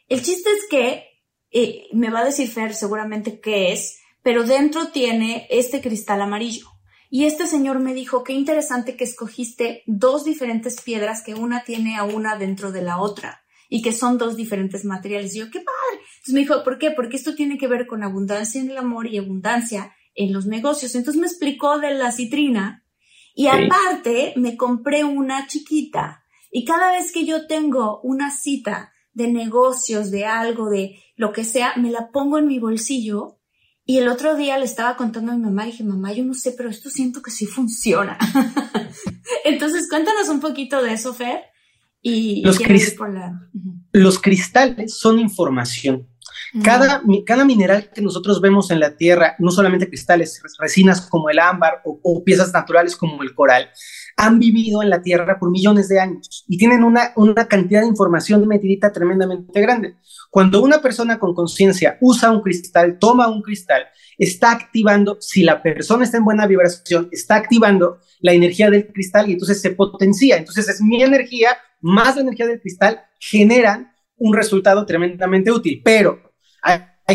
[0.08, 1.04] El chiste es que
[1.50, 6.66] eh, me va a decir Fer seguramente qué es, pero dentro tiene este cristal amarillo.
[7.10, 11.98] Y este señor me dijo, qué interesante que escogiste dos diferentes piedras que una tiene
[11.98, 15.34] a una dentro de la otra y que son dos diferentes materiales.
[15.34, 16.04] Y yo, qué padre.
[16.16, 16.90] Entonces me dijo, ¿por qué?
[16.90, 20.94] Porque esto tiene que ver con abundancia en el amor y abundancia en los negocios.
[20.94, 22.84] Entonces me explicó de la citrina
[23.34, 29.28] y aparte me compré una chiquita y cada vez que yo tengo una cita de
[29.28, 33.38] negocios, de algo, de lo que sea, me la pongo en mi bolsillo
[33.84, 36.34] Y el otro día le estaba contando a mi mamá y dije, mamá, yo no
[36.34, 38.18] sé, pero esto siento que sí funciona.
[39.44, 41.42] Entonces, cuéntanos un poquito de eso, Fer.
[42.02, 42.58] Y, los,
[43.92, 46.08] los cristales son información.
[46.64, 51.38] Cada, cada, mineral que nosotros vemos en la Tierra, no solamente cristales, resinas como el
[51.38, 53.70] ámbar o, piezas naturales como el coral,
[54.20, 57.86] han vivido en la Tierra por millones de años y tienen una, una cantidad de
[57.86, 59.96] información metidita tremendamente grande.
[60.28, 63.84] Cuando una persona con conciencia usa un cristal, toma un cristal,
[64.18, 69.30] está activando, si la persona está en buena vibración, está activando la energía del cristal
[69.30, 70.36] y entonces se potencia.
[70.36, 75.80] Entonces es mi energía más la energía del cristal generan un resultado tremendamente útil.
[75.82, 76.20] Pero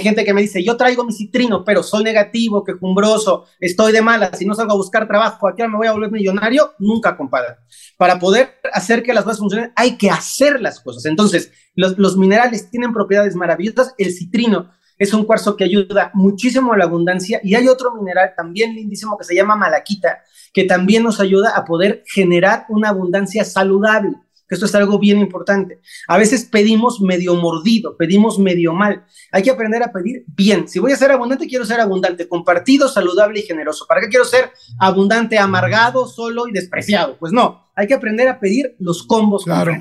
[0.01, 4.38] gente que me dice, yo traigo mi citrino, pero soy negativo, quejumbroso, estoy de malas,
[4.38, 7.55] si no salgo a buscar trabajo, aquí me voy a volver millonario, nunca, compadre.
[7.97, 11.05] Para poder hacer que las cosas funcionen, hay que hacer las cosas.
[11.05, 13.93] Entonces, los, los minerales tienen propiedades maravillosas.
[13.97, 18.34] El citrino es un cuarzo que ayuda muchísimo a la abundancia y hay otro mineral
[18.36, 23.43] también lindísimo que se llama malaquita, que también nos ayuda a poder generar una abundancia
[23.43, 24.15] saludable
[24.47, 25.79] que esto es algo bien importante.
[26.08, 29.05] A veces pedimos medio mordido, pedimos medio mal.
[29.31, 30.67] Hay que aprender a pedir bien.
[30.67, 33.86] Si voy a ser abundante, quiero ser abundante, compartido, saludable y generoso.
[33.88, 37.17] ¿Para qué quiero ser abundante, amargado, solo y despreciado?
[37.17, 39.73] Pues no, hay que aprender a pedir los combos claro.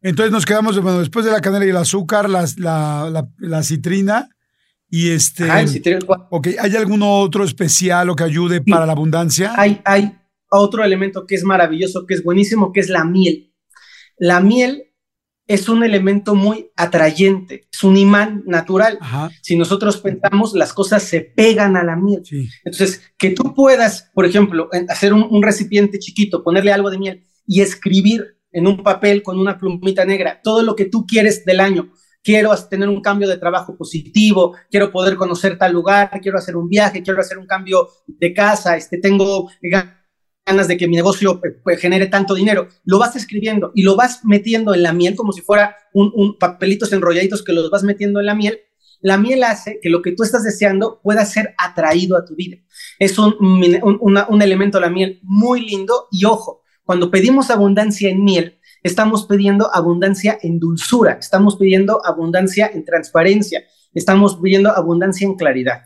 [0.00, 4.28] Entonces nos quedamos, bueno, después de la canela y el azúcar, la, la, citrina
[4.88, 5.50] y este...
[5.50, 5.98] Ah, citrina.
[6.30, 9.54] Ok, ¿hay algún otro especial o que ayude para la abundancia?
[9.56, 10.16] Hay, hay
[10.50, 13.47] otro elemento que es maravilloso, que es buenísimo, que es la miel.
[14.18, 14.88] La miel
[15.48, 18.98] es un elemento muy atrayente, es un imán natural.
[19.40, 22.22] Si nosotros pensamos, las cosas se pegan a la miel.
[22.64, 27.62] Entonces, que tú puedas, por ejemplo, hacer un, recipiente chiquito, ponerle algo de miel y
[27.62, 31.92] escribir en un papel con una plumita negra todo lo que tú quieres del año.
[32.22, 36.68] Quiero tener un cambio de trabajo positivo, quiero poder conocer tal lugar, quiero hacer un
[36.68, 39.97] viaje, quiero hacer un cambio de casa, este, tengo ganas
[40.56, 44.24] de que mi negocio eh, pues, genere tanto dinero, lo vas escribiendo y lo vas
[44.24, 48.26] metiendo en la miel como si fuera un, papelitos enrolladitos que los vas metiendo en
[48.26, 48.58] la miel,
[49.00, 52.56] la miel hace que lo que tú estás deseando pueda ser atraído a tu vida.
[52.98, 58.58] Es un, un, elemento la miel muy lindo y ojo, cuando pedimos abundancia en miel,
[58.82, 65.82] estamos pidiendo abundancia en dulzura, estamos pidiendo abundancia en transparencia, estamos pidiendo abundancia en claridad.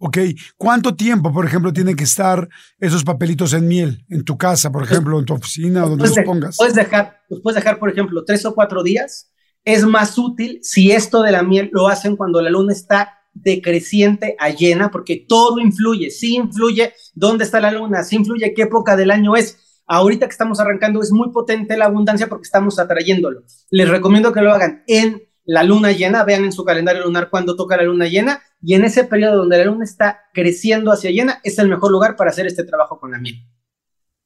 [0.00, 0.18] Ok,
[0.56, 4.84] ¿cuánto tiempo, por ejemplo, tienen que estar esos papelitos en miel en tu casa, por
[4.84, 6.56] ejemplo, en tu oficina o donde los pongas?
[6.56, 9.32] Puedes dejar, los puedes dejar, por ejemplo, tres o cuatro días.
[9.64, 14.36] Es más útil si esto de la miel lo hacen cuando la luna está decreciente
[14.38, 18.96] a llena, porque todo influye, sí influye dónde está la luna, sí influye qué época
[18.96, 19.58] del año es.
[19.86, 23.42] Ahorita que estamos arrancando es muy potente la abundancia porque estamos atrayéndolo.
[23.70, 27.56] Les recomiendo que lo hagan en la luna llena, vean en su calendario lunar cuando
[27.56, 31.40] toca la luna llena y en ese periodo donde la luna está creciendo hacia llena
[31.42, 33.42] es el mejor lugar para hacer este trabajo con la miel.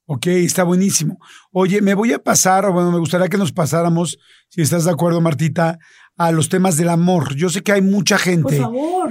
[0.06, 1.20] Ok, está buenísimo.
[1.52, 4.90] Oye, me voy a pasar, o bueno, me gustaría que nos pasáramos, si estás de
[4.90, 5.78] acuerdo, Martita,
[6.16, 7.36] a los temas del amor.
[7.36, 8.60] Yo sé que hay mucha gente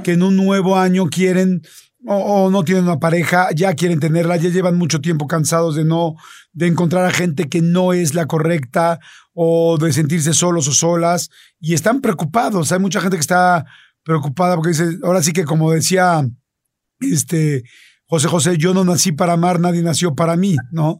[0.03, 1.61] que en un nuevo año quieren
[2.05, 6.15] o, no tienen una pareja, ya quieren tenerla, ya llevan mucho tiempo cansados de no,
[6.51, 8.99] de encontrar a gente que no es la correcta
[9.33, 12.71] o de sentirse solos o solas y están preocupados.
[12.71, 13.65] Hay mucha gente que está
[14.03, 16.27] preocupada porque dice, ahora sí que como decía
[16.99, 17.63] este
[18.05, 20.99] José José, yo no nací para amar, nadie nació para mí, ¿no?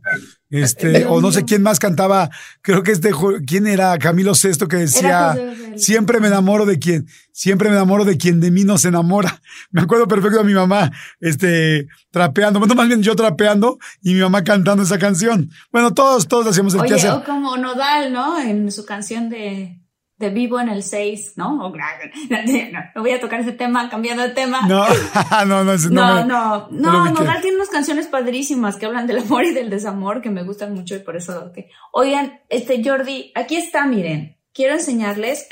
[0.52, 2.30] Este, o no sé quién más cantaba,
[2.62, 3.12] creo que este,
[3.48, 3.98] ¿quién era?
[3.98, 5.34] Camilo Sesto que decía,
[5.78, 9.42] siempre me enamoro de quien, siempre me enamoro de quien de mí no se enamora.
[9.72, 14.20] Me acuerdo perfecto de mi mamá, este, trapeando, bueno, más bien yo trapeando y mi
[14.20, 15.50] mamá cantando esa canción.
[15.72, 18.38] Bueno, todos, todos hacíamos el Oye, O como Nodal, ¿no?
[18.40, 19.81] En su canción de
[20.22, 21.58] de vivo en el 6, ¿no?
[21.58, 24.62] no, no, voy a tocar ese tema, cambiando de tema.
[24.68, 24.86] No,
[25.46, 25.90] no, no, no.
[25.90, 30.22] No, no, no, Nodal tiene unas canciones padrísimas que hablan del amor y del desamor
[30.22, 31.70] que me gustan mucho y por eso que.
[31.92, 34.38] Oigan, este Jordi, aquí está, miren.
[34.54, 35.48] Quiero enseñarles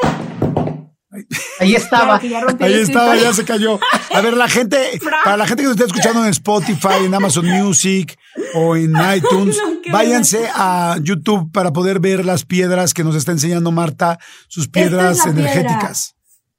[1.59, 2.17] Ahí estaba.
[2.17, 3.79] Ahí estaba, ya se cayó.
[4.13, 7.45] A ver, la gente, para la gente que nos está escuchando en Spotify, en Amazon
[7.45, 8.17] Music
[8.53, 9.57] o en iTunes,
[9.91, 15.25] váyanse a YouTube para poder ver las piedras que nos está enseñando Marta, sus piedras
[15.25, 16.15] energéticas.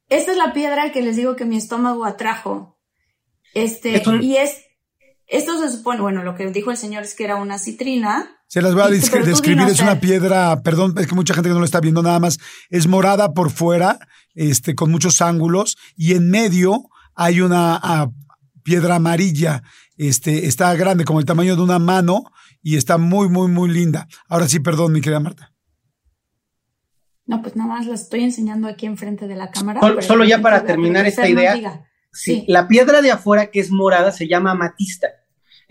[0.09, 2.77] Esta es la piedra que les digo que mi estómago atrajo.
[3.55, 4.64] Este, y es,
[5.27, 8.39] esto se supone, bueno, lo que dijo el señor es que era una citrina.
[8.50, 11.60] Se las voy a describir, es una piedra, perdón, es que mucha gente que no
[11.60, 14.00] lo está viendo nada más, es morada por fuera,
[14.34, 16.82] este, con muchos ángulos, y en medio
[17.14, 18.10] hay una ah,
[18.64, 19.62] piedra amarilla,
[19.96, 22.24] este, está grande, como el tamaño de una mano,
[22.60, 24.08] y está muy, muy, muy linda.
[24.28, 25.52] Ahora sí, perdón, mi querida Marta.
[27.26, 29.80] No, pues nada más la estoy enseñando aquí enfrente de la cámara.
[30.00, 31.86] Solo, ya para terminar esta idea.
[32.12, 32.44] Sí.
[32.48, 35.06] La piedra de afuera, que es morada, se llama amatista.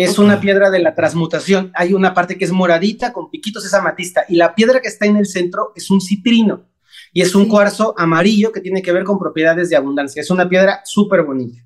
[0.06, 1.74] Es una piedra de la transmutación.
[1.76, 4.24] Hay una parte que es moradita con piquitos, es amatista.
[4.30, 6.68] Y la piedra que está en el centro es un citrino.
[7.12, 10.22] Y es un cuarzo amarillo que tiene que ver con propiedades de abundancia.
[10.22, 11.66] Es una piedra súper bonita.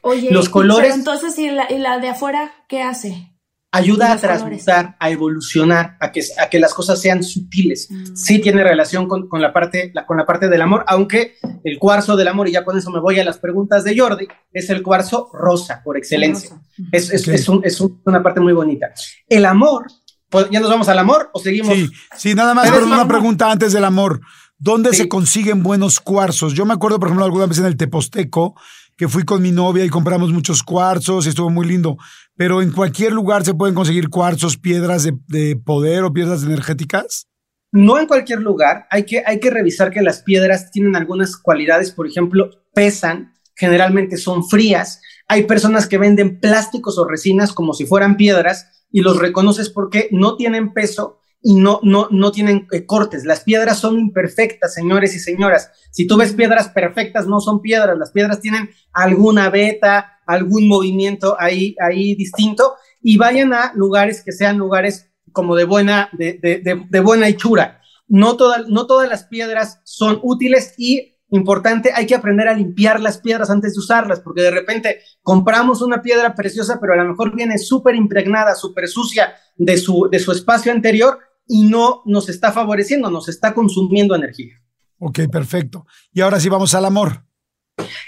[0.00, 0.92] Oye, los colores.
[0.92, 3.29] entonces, ¿y la, ¿y la de afuera qué hace?
[3.72, 7.88] Ayuda a transmutar, a evolucionar, a que, a que las cosas sean sutiles.
[7.90, 8.16] Mm.
[8.16, 12.28] Sí tiene relación con, la parte, con la parte del amor, aunque el cuarzo del
[12.28, 15.30] amor, y ya con eso me voy a las preguntas de Jordi, es el cuarzo
[15.32, 16.60] rosa por excelencia.
[16.90, 18.88] Es, es, es, una parte muy bonita.
[19.28, 19.86] El amor,
[20.28, 21.74] pues, ¿ya nos vamos al amor o seguimos?
[21.74, 24.20] Sí, sí nada más una pregunta antes del amor.
[24.58, 26.52] ¿Dónde se consiguen buenos cuarzos?
[26.52, 28.54] Yo me acuerdo, por ejemplo, alguna vez en el Teposteco,
[29.00, 31.96] que fui con mi novia y compramos muchos cuarzos y estuvo muy lindo.
[32.40, 37.28] Pero en cualquier lugar se pueden conseguir cuarzos, piedras de, poder o piedras energéticas.
[37.70, 38.86] No en cualquier lugar.
[38.90, 41.90] Hay que, hay que revisar que las piedras tienen algunas cualidades.
[41.90, 45.02] Por ejemplo, pesan, generalmente son frías.
[45.28, 50.08] Hay personas que venden plásticos o resinas como si fueran piedras y los reconoces porque
[50.10, 53.26] no tienen peso y no, no, no tienen eh, cortes.
[53.26, 55.70] Las piedras son imperfectas, señores y señoras.
[55.90, 57.98] Si tú ves piedras perfectas, no son piedras.
[57.98, 64.32] Las piedras tienen alguna beta, algún movimiento ahí, ahí distinto y vayan a lugares que
[64.32, 67.80] sean lugares como de buena, de, de, de, buena hechura.
[68.08, 68.36] No,
[68.68, 73.50] no todas las piedras son útiles y importante, hay que aprender a limpiar las piedras
[73.50, 77.56] antes de usarlas, porque de repente compramos una piedra preciosa, pero a lo mejor viene
[77.58, 83.10] súper impregnada, súper sucia de su, de su espacio anterior y no nos está favoreciendo,
[83.10, 84.54] nos está consumiendo energía.
[84.98, 85.86] Ok, perfecto.
[86.12, 87.24] Y ahora sí vamos al amor.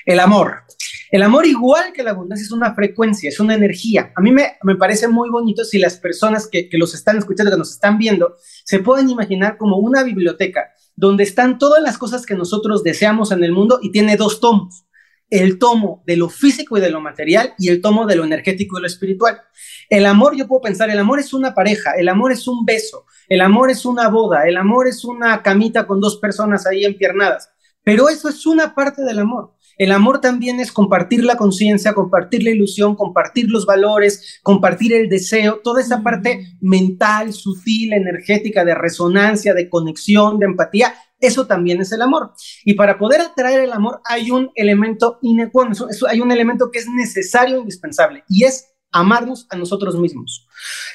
[0.04, 0.62] El amor.
[1.10, 4.12] El amor, igual que la abundancia, es una frecuencia, es una energía.
[4.16, 7.52] A mí me, me parece muy bonito si las personas que, que, los están escuchando,
[7.52, 12.24] que nos están viendo, se pueden imaginar como una biblioteca donde están todas las cosas
[12.24, 14.84] que nosotros deseamos en el mundo y tiene dos tomos
[15.32, 18.76] el tomo de lo físico y de lo material y el tomo de lo energético
[18.76, 19.40] y lo espiritual.
[19.88, 23.06] El amor, yo puedo pensar, el amor es una pareja, el amor es un beso,
[23.30, 27.48] el amor es una boda, el amor es una camita con dos personas ahí empiernadas,
[27.82, 29.54] pero eso es una parte del amor.
[29.78, 35.08] El amor también es compartir la conciencia, compartir la ilusión, compartir los valores, compartir el
[35.08, 41.80] deseo, toda esa parte mental, sutil, energética, de resonancia, de conexión, de empatía, eso también
[41.80, 42.32] es el amor.
[42.64, 46.88] Y para poder atraer el amor hay un elemento inecuánico, hay un elemento que es
[46.88, 50.46] necesario, indispensable, y es amarnos a nosotros mismos.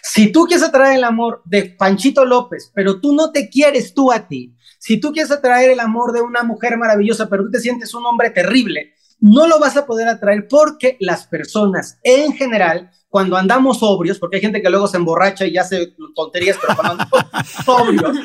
[0.04, 4.12] Si tú quieres atraer el amor de Panchito López, pero tú no te quieres tú
[4.12, 4.54] a ti,
[4.88, 8.06] si tú quieres atraer el amor de una mujer maravillosa, pero tú te sientes un
[8.06, 13.80] hombre terrible, no lo vas a poder atraer porque las personas en general, cuando andamos
[13.80, 17.26] sobrios, porque hay gente que luego se emborracha y hace tonterías, pero cuando andamos
[17.66, 18.18] sobrios,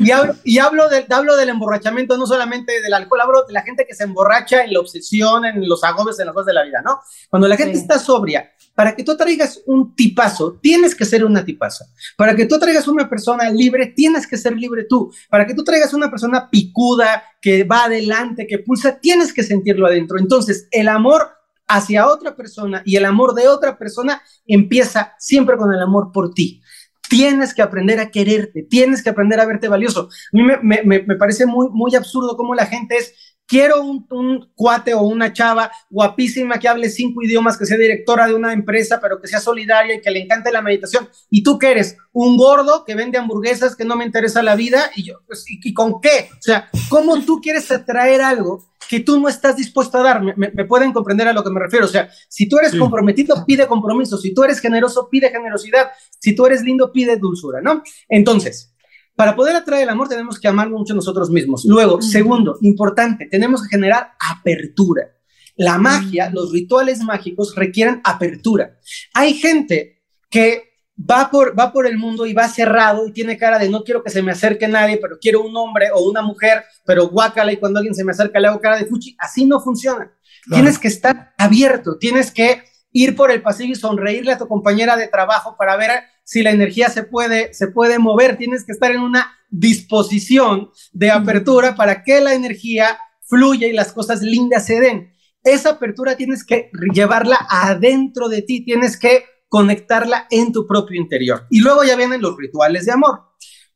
[0.00, 3.84] y, hablo, y hablo, hablo del emborrachamiento, no solamente del alcohol, hablo de la gente
[3.88, 6.80] que se emborracha en la obsesión, en los agobios, en las cosas de la vida,
[6.84, 7.00] ¿no?
[7.28, 11.44] Cuando la gente está sobria, para que tú traigas un tipazo, tienes que ser una
[11.44, 11.86] tipaza.
[12.14, 15.10] Para que tú traigas una persona libre, tienes que ser libre tú.
[15.30, 19.86] Para que tú traigas una persona picuda, que va adelante, que pulsa, tienes que sentirlo
[19.86, 20.18] adentro.
[20.18, 21.30] Entonces, el amor
[21.66, 26.34] hacia otra persona y el amor de otra persona empieza siempre con el amor por
[26.34, 26.60] ti.
[27.08, 30.10] Tienes que aprender a quererte, tienes que aprender a verte valioso.
[30.10, 34.06] A mí me, me, me parece muy, muy absurdo cómo la gente es quiero un,
[34.10, 38.52] un, cuate o una chava guapísima que hable cinco idiomas, que sea directora de una
[38.52, 41.08] empresa, pero que sea solidaria y que le encante la meditación.
[41.30, 41.96] ¿Y tú qué eres?
[42.12, 45.72] Un gordo que vende hamburguesas, que no me interesa la vida, y yo, pues, ¿y,
[45.72, 46.28] con qué?
[46.32, 50.22] O sea, ¿cómo tú quieres atraer algo que tú no estás dispuesto a dar?
[50.22, 51.86] Me, pueden comprender a lo que me refiero.
[51.86, 54.18] O sea, si tú eres comprometido, pide compromiso.
[54.18, 55.90] Si tú eres generoso, pide generosidad.
[56.18, 57.82] Si tú eres lindo, pide dulzura, ¿no?
[58.08, 58.75] Entonces,
[59.16, 61.64] para poder atraer el amor tenemos que amar mucho nosotros mismos.
[61.64, 65.10] Luego, segundo, importante, tenemos que generar apertura.
[65.56, 68.76] La magia, los rituales mágicos requieren apertura.
[69.14, 70.66] Hay gente que
[70.98, 74.02] va por, va por el mundo y va cerrado y tiene cara de no quiero
[74.02, 77.56] que se me acerque nadie, pero quiero un hombre o una mujer, pero guácala y
[77.56, 79.16] cuando alguien se me acerca le hago cara de fuchi.
[79.18, 80.12] Así no funciona.
[80.50, 84.96] Tienes que estar abierto, tienes que ir por el pasillo y sonreírle a tu compañera
[84.96, 85.90] de trabajo para ver
[86.26, 91.12] si la energía se puede, se puede mover, tienes que estar en una disposición de
[91.12, 95.12] apertura para que la energía fluya y las cosas lindas se den.
[95.44, 101.46] Esa apertura tienes que llevarla adentro de ti, tienes que conectarla en tu propio interior.
[101.48, 103.20] Y luego ya vienen los rituales de amor.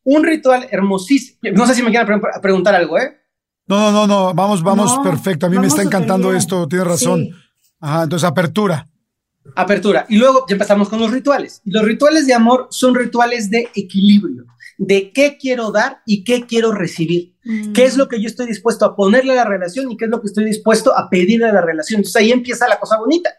[0.03, 1.39] Un ritual hermosísimo.
[1.55, 3.17] No sé si me quieren preguntar algo, ¿eh?
[3.69, 5.47] No, no, no, vamos, vamos, perfecto.
[5.47, 7.29] A mí me está encantando esto, tienes razón.
[7.79, 8.90] Ajá, entonces apertura.
[9.57, 10.07] Apertura.
[10.09, 11.63] Y luego ya empezamos con los rituales.
[11.65, 14.45] Y los rituales de amor son rituales de equilibrio,
[14.79, 17.35] de qué quiero dar y qué quiero recibir.
[17.45, 17.73] Mm.
[17.73, 20.11] ¿Qué es lo que yo estoy dispuesto a ponerle a la relación y qué es
[20.11, 21.99] lo que estoy dispuesto a pedirle a la relación?
[22.01, 23.31] Entonces ahí empieza la cosa bonita.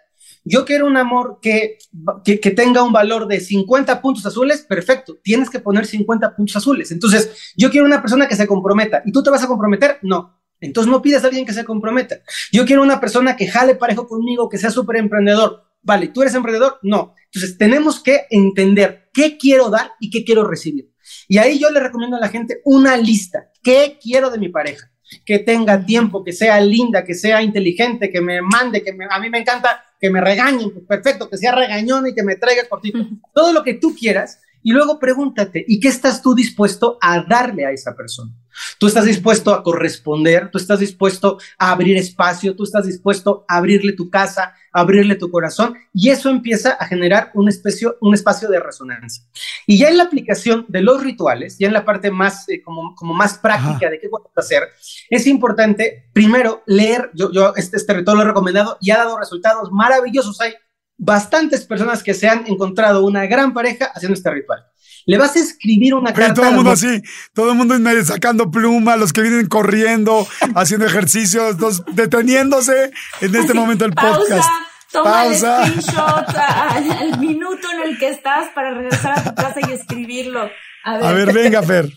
[0.43, 1.77] Yo quiero un amor que,
[2.23, 6.55] que, que, tenga un valor de 50 puntos azules, perfecto, tienes que poner 50 puntos
[6.55, 6.91] azules.
[6.91, 9.03] Entonces, yo quiero una persona que se comprometa.
[9.05, 9.99] ¿Y tú te vas a comprometer?
[10.01, 10.41] No.
[10.59, 12.21] Entonces, no pidas a alguien que se comprometa.
[12.51, 15.70] Yo quiero una persona que jale parejo conmigo, que sea súper emprendedor.
[15.83, 16.79] Vale, ¿tú eres emprendedor?
[16.83, 17.15] No.
[17.25, 20.91] Entonces, tenemos que entender qué quiero dar y qué quiero recibir.
[21.27, 23.51] Y ahí yo le recomiendo a la gente una lista.
[23.63, 24.91] ¿Qué quiero de mi pareja?
[25.25, 29.19] Que tenga tiempo, que sea linda, que sea inteligente, que me mande, que me, a
[29.19, 32.67] mí me encanta que me regañen, pues perfecto, que sea regañón y que me traiga
[32.67, 32.99] cortito.
[33.33, 34.39] Todo lo que tú quieras.
[34.63, 38.31] Y luego pregúntate, ¿y qué estás tú dispuesto a darle a esa persona?
[38.77, 43.57] Tú estás dispuesto a corresponder, tú estás dispuesto a abrir espacio, tú estás dispuesto a
[43.57, 48.13] abrirle tu casa, a abrirle tu corazón, y eso empieza a generar un espacio, un
[48.13, 49.23] espacio de resonancia.
[49.65, 52.95] Y ya en la aplicación de los rituales, ya en la parte más, eh, como,
[52.95, 53.89] como más práctica Ajá.
[53.89, 54.63] de qué puedes hacer,
[55.09, 59.17] es importante primero leer, yo, yo este, este ritual lo he recomendado y ha dado
[59.17, 60.39] resultados maravillosos.
[60.41, 60.53] Hay
[60.97, 64.65] bastantes personas que se han encontrado una gran pareja haciendo este ritual.
[65.05, 66.35] Le vas a escribir una carta.
[66.35, 67.01] Todo el mundo así,
[67.33, 73.53] todo el mundo sacando pluma, los que vienen corriendo, haciendo ejercicios, los, deteniéndose en este
[73.53, 74.49] momento el Pausa, podcast.
[74.91, 75.63] Toma Pausa.
[75.63, 80.49] el screenshot al minuto en el que estás para regresar a tu casa y escribirlo.
[80.83, 81.89] A ver, A ver, venga, Fer.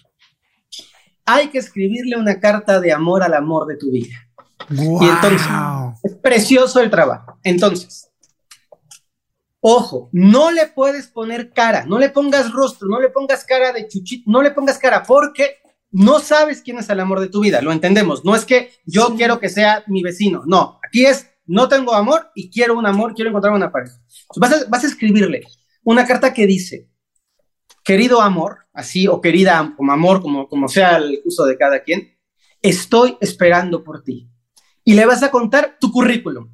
[1.27, 4.15] Hay que escribirle una carta de amor al amor de tu vida.
[4.69, 5.03] Wow.
[5.03, 5.47] Y entonces,
[6.03, 7.39] es precioso el trabajo.
[7.43, 8.11] Entonces,
[9.67, 13.89] ojo, no le puedes poner cara, no le pongas rostro, no le pongas cara de
[13.89, 15.57] chuchito, no le pongas cara porque
[15.91, 18.27] no sabes quién es el amor de tu vida, lo entendemos.
[18.27, 19.15] No es que yo sí.
[19.17, 23.15] quiero que sea mi vecino, no, aquí es no tengo amor y quiero un amor,
[23.15, 23.97] quiero encontrar una pareja.
[24.37, 25.41] Vas a, vas a escribirle
[25.83, 26.91] una carta que dice,
[27.83, 32.19] querido amor, así, o querida como amor, como, como sea el uso de cada quien,
[32.61, 34.29] estoy esperando por ti.
[34.85, 36.51] Y le vas a contar tu currículum.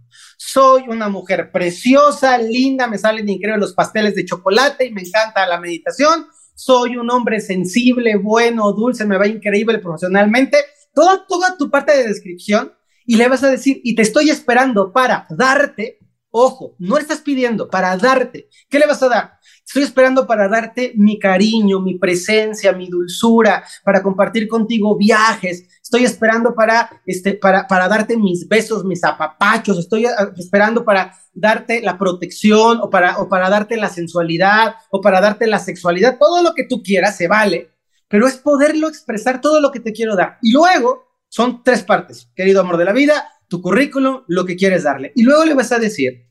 [0.53, 5.47] Soy una mujer preciosa, linda, me salen increíbles los pasteles de chocolate y me encanta
[5.47, 6.27] la meditación.
[6.57, 10.57] Soy un hombre sensible, bueno, dulce, me va increíble profesionalmente.
[10.93, 12.73] Toda, toda tu parte de descripción
[13.07, 16.00] y le vas a decir, y te estoy esperando para darte,
[16.31, 18.49] ojo, no estás pidiendo, para darte.
[18.69, 19.41] ¿Qué le vas a dar?
[19.67, 25.69] Estoy esperando para darte mi cariño, mi presencia, mi dulzura, para compartir contigo viajes.
[25.83, 29.79] Estoy esperando para, este, para, para darte mis besos, mis apapachos.
[29.79, 30.07] Estoy
[30.37, 35.47] esperando para darte la protección o para, o para darte la sensualidad o para darte
[35.47, 36.19] la sexualidad.
[36.19, 37.71] Todo lo que tú quieras se vale,
[38.09, 40.39] pero es poderlo expresar todo lo que te quiero dar.
[40.43, 44.85] Y luego son tres partes, querido amor de la vida, tu currículum, lo que quieres
[44.85, 45.13] darle.
[45.17, 46.27] Y luego le vas a decir,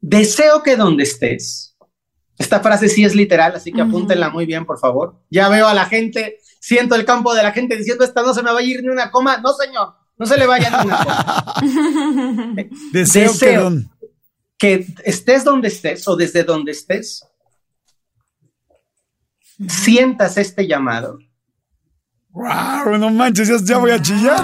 [0.00, 1.76] deseo que donde estés,
[2.38, 3.88] esta frase sí es literal, así que uh -huh.
[3.88, 5.20] apúntenla muy bien, por favor.
[5.28, 8.42] Ya veo a la gente, siento el campo de la gente diciendo, esta no se
[8.42, 9.38] me va a ir ni una coma.
[9.38, 11.54] No, señor, no se le vaya ni una coma.
[12.92, 13.72] deseo, deseo
[14.58, 17.24] que, que estés donde estés o desde donde estés,
[19.68, 21.18] sientas este llamado
[22.32, 22.98] ¡Wow!
[22.98, 24.40] No manches, ya, ya voy a chillar.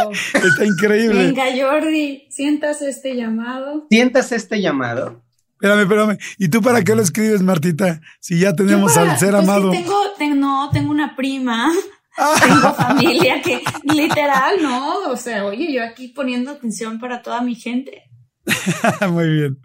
[0.34, 1.26] Está increíble.
[1.26, 3.86] Venga, Jordi, sientas este llamado.
[3.90, 5.22] Sientas este llamado.
[5.54, 6.18] Espérame, espérame.
[6.38, 8.00] ¿Y tú para qué lo escribes, Martita?
[8.20, 9.70] Si ya tenemos para, al ser pues amado.
[9.72, 11.70] Sí tengo, tengo, no, tengo una prima.
[12.46, 15.10] tengo familia que literal, no.
[15.10, 18.02] O sea, oye, yo aquí poniendo atención para toda mi gente.
[19.08, 19.58] Muy bien.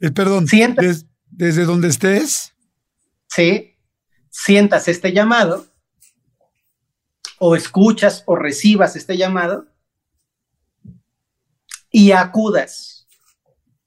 [0.00, 2.52] Eh, perdón, des, desde donde estés.
[3.28, 3.78] Sí.
[4.30, 5.71] Sientas este llamado
[7.44, 9.66] o escuchas o recibas este llamado
[11.90, 13.08] y acudas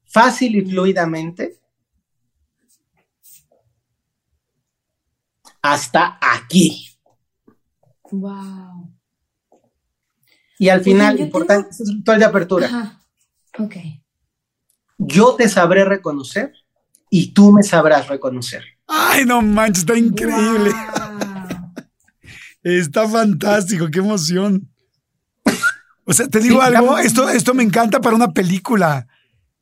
[0.03, 1.58] fácil y fluidamente
[5.62, 6.89] hasta aquí.
[8.12, 8.93] Wow.
[10.60, 11.72] Y al final, importante, tengo...
[11.72, 12.68] es un ritual de apertura.
[12.68, 13.01] Ajá.
[13.58, 13.76] Ok.
[14.97, 16.51] Yo te sabré reconocer
[17.10, 18.66] y tú me sabrás reconocer.
[18.86, 20.72] Ay, no manches, está increíble.
[20.72, 21.05] Wow.
[22.66, 24.68] Está fantástico, qué emoción.
[26.03, 29.05] O sea, te digo sí, algo, esto, esto me encanta para una película.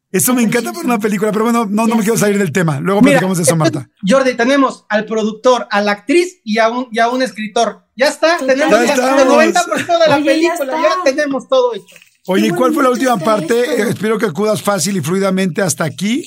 [0.09, 2.79] Esto me encanta para una película, pero bueno, no, no me quiero salir del tema.
[2.79, 3.89] Luego Mira, platicamos de eso, Marta.
[4.07, 7.85] Jordi, tenemos al productor, a la actriz y a un, y a un escritor.
[7.93, 11.95] Ya está, tenemos ya el 90% de la Oye, película, ya, ya, tenemos todo hecho.
[12.27, 13.81] Oye, ¿y cuál fue la última parte?
[13.81, 16.25] Eh, espero que acudas fácil y fluidamente hasta aquí.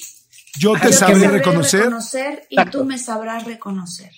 [0.58, 1.84] Yo te sabré, sabré reconocer.
[1.84, 2.46] reconocer.
[2.50, 2.80] Y Exacto.
[2.80, 4.10] tú me sabrás reconocer.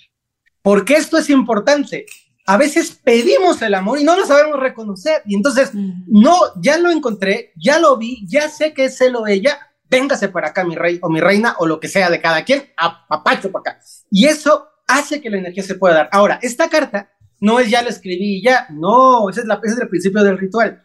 [0.61, 2.05] Porque esto es importante
[2.49, 5.21] a veces pedimos el amor y no lo sabemos reconocer.
[5.27, 5.69] Y entonces,
[6.07, 10.29] no, ya lo encontré, ya lo vi, ya sé que es él o ella, véngase
[10.29, 13.05] para acá, mi rey o mi reina, o lo que sea de cada quien, a
[13.07, 13.81] papacho para acá.
[14.09, 16.09] Y eso hace que la energía se pueda dar.
[16.11, 19.75] Ahora, esta carta no es ya la escribí y ya, no, ese es, la, ese
[19.75, 20.81] es el principio del ritual.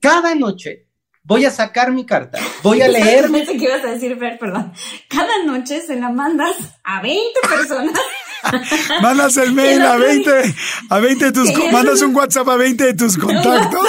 [0.00, 0.88] Cada noche
[1.24, 3.28] voy a sacar mi carta, voy a leer.
[3.30, 4.72] Pensé que ibas a decir, Fer, perdón.
[5.10, 8.00] Cada noche se la mandas a 20 personas.
[9.00, 10.54] Mandas el mail a 20,
[10.90, 13.86] a 20 de tus, mandas un WhatsApp a 20 de tus contactos.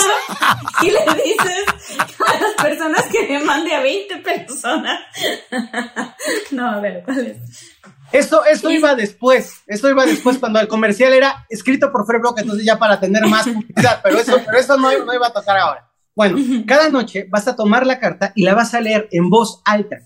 [0.81, 1.65] y le dices
[1.99, 4.99] a las personas que me mande a 20 personas.
[6.51, 7.37] no, a ver, ¿cuál es?
[8.11, 12.39] Esto, esto iba después, esto iba después cuando el comercial era escrito por Fred Brock,
[12.39, 15.57] entonces ya para tener más publicidad, pero eso, pero eso no, no iba a tocar
[15.57, 15.89] ahora.
[16.15, 16.37] Bueno,
[16.67, 19.97] cada noche vas a tomar la carta y la vas a leer en voz alta.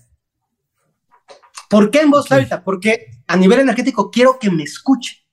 [1.68, 2.62] ¿Por qué en voz alta?
[2.64, 5.26] Porque a nivel energético quiero que me escuche.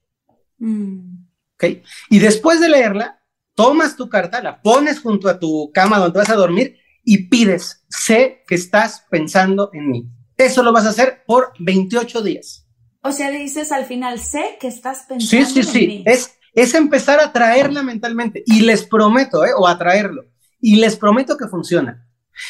[0.57, 1.25] Mm.
[1.55, 1.63] ¿Ok?
[2.09, 3.21] Y después de leerla,
[3.53, 7.85] tomas tu carta, la pones junto a tu cama donde vas a dormir y pides,
[7.89, 10.09] sé que estás pensando en mí.
[10.37, 12.67] Eso lo vas a hacer por 28 días.
[13.01, 16.03] O sea, le dices al final, sé que estás pensando sí, sí, sí.
[16.05, 18.43] Es, es empezar a traerla mentalmente.
[18.45, 19.51] Y les prometo, ¿eh?
[19.55, 20.25] o atraerlo
[20.65, 22.07] y les prometo que funciona.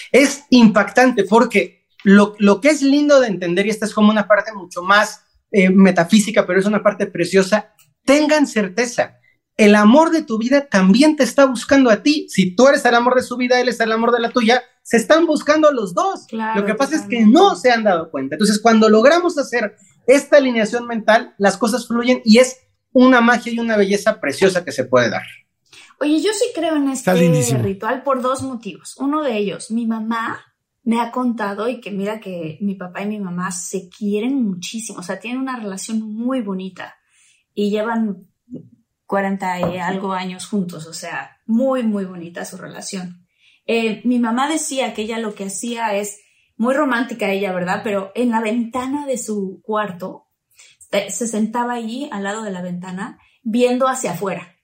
[0.09, 4.53] Es impactante porque lo, que es lindo de entender, y esta es como una parte
[4.53, 9.17] mucho más eh, metafísica, pero es una parte preciosa, tengan certeza,
[9.57, 12.27] el amor de tu vida también te está buscando a ti.
[12.29, 14.61] Si tú eres el amor de su vida, él es el amor de la tuya,
[14.83, 16.27] se están buscando los dos.
[16.55, 18.35] Lo que pasa es que no se han dado cuenta.
[18.35, 19.77] Entonces, cuando logramos hacer
[20.07, 22.59] esta alineación mental, las cosas fluyen y es
[22.91, 25.23] una magia y una belleza preciosa que se puede dar.
[26.01, 28.95] Oye, yo sí creo en este ritual por dos motivos.
[28.97, 30.43] Uno de ellos, mi mamá
[30.85, 34.99] me ha contado y que mira que mi papá y mi mamá se quieren muchísimo,
[34.99, 36.95] o sea, tienen una relación muy bonita
[37.53, 38.27] y llevan
[39.07, 43.25] 40 y algo años juntos, o sea, muy, muy bonita su relación.
[43.65, 46.19] Eh, mi mamá decía que ella lo que hacía es
[46.55, 47.81] muy romántica ella, ¿verdad?
[47.83, 50.27] Pero en la ventana de su cuarto
[51.09, 54.55] se sentaba allí al lado de la ventana viendo hacia afuera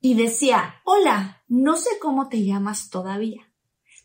[0.00, 3.42] y decía, hola, no sé cómo te llamas todavía.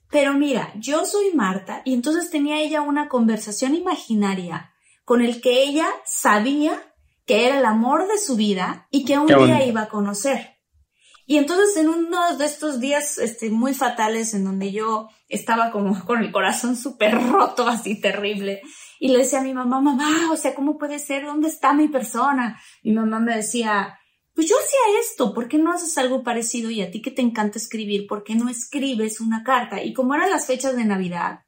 [0.10, 4.74] Pero mira, yo soy Marta y entonces tenía ella una conversación imaginaria
[5.06, 6.94] con el que ella sabía
[7.26, 10.58] que era el amor de su vida y que un día iba a conocer.
[11.28, 16.04] Y entonces en uno de estos días este, muy fatales en donde yo estaba como
[16.06, 18.62] con el corazón súper roto, así terrible,
[19.00, 21.26] y le decía a mi mamá, mamá, o sea, ¿cómo puede ser?
[21.26, 22.60] ¿Dónde está mi persona?
[22.82, 23.99] Mi mamá me decía,
[24.40, 26.72] pues yo hacía esto, ¿por qué no haces algo parecido?
[26.72, 29.84] Y a ti que te encanta escribir, ¿por qué no escribes una carta?
[29.84, 31.42] Y como eran las fechas de Navidad,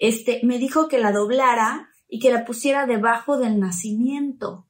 [0.00, 4.66] este, me dijo que la doblara y que la pusiera debajo del nacimiento.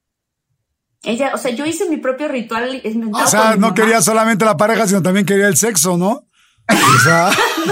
[1.03, 2.83] Ella, o sea, yo hice mi propio ritual.
[3.15, 6.29] O sea, no quería solamente la pareja, sino también quería el sexo, ¿no?
[6.69, 7.31] O sea,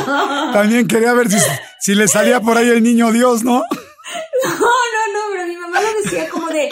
[0.55, 1.37] también quería ver si,
[1.79, 3.65] si le salía por ahí el niño Dios, ¿no?
[4.45, 6.71] No, no, no, pero mi mamá lo decía como de,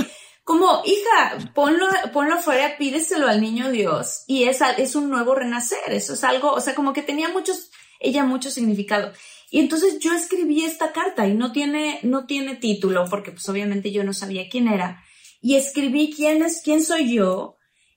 [0.49, 4.25] como, hija, ponlo, ponlo afuera, pídeselo al niño Dios.
[4.27, 5.93] Y es, es un nuevo renacer.
[5.93, 7.71] Eso es algo, o sea, como que tenía muchos,
[8.01, 9.13] ella mucho significado.
[9.51, 13.93] Y entonces yo escribí esta carta y no tiene, no tiene título, porque pues obviamente
[13.93, 15.05] yo no sabía quién era.
[15.43, 17.57] Y escribí quién es, quién soy yo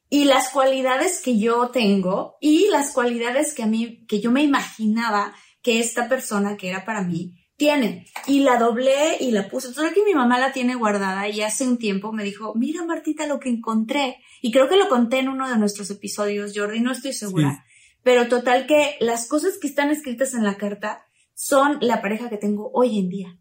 [0.10, 4.43] y las cualidades que yo tengo y las cualidades que a mí, que yo me
[4.43, 8.07] imaginaba que esta persona que era para mí tiene.
[8.26, 9.68] Y la doblé y la puse.
[9.68, 13.28] Entonces aquí mi mamá la tiene guardada y hace un tiempo me dijo, mira Martita
[13.28, 14.18] lo que encontré.
[14.41, 17.64] Y creo que lo conté en uno de nuestros episodios, Jordi, no estoy segura.
[18.01, 21.05] Pero total que las cosas que están escritas en la carta
[21.36, 23.38] son la pareja que tengo hoy en día.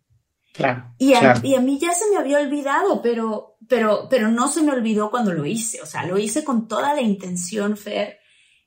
[0.52, 4.48] Claro, y, a, y a mí ya se me había olvidado, pero, pero, pero no
[4.48, 5.80] se me olvidó cuando lo hice.
[5.80, 8.18] O sea, lo hice con toda la intención, Fer.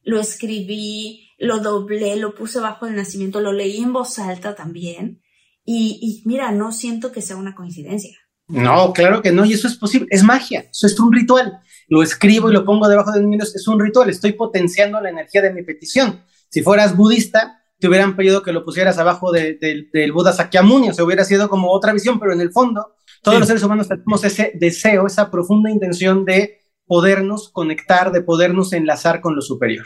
[0.02, 5.23] Lo escribí, lo doblé, lo puse bajo el nacimiento, lo leí en voz alta también.
[5.66, 8.18] Y, mira, no siento que sea una coincidencia.
[8.48, 11.60] No, claro que no, y eso es posible, es magia, eso es un ritual.
[11.88, 15.42] Lo escribo y lo pongo debajo de mi es un ritual, estoy potenciando la energía
[15.42, 16.24] de mi petición.
[16.50, 21.06] Si fueras budista, te hubieran pedido que lo pusieras abajo del Buda Sakyamuni, o sea,
[21.06, 24.52] hubiera sido como otra visión, pero en el fondo, todos los seres humanos tenemos ese
[24.56, 29.86] deseo, esa profunda intención de podernos conectar, de podernos enlazar con lo superior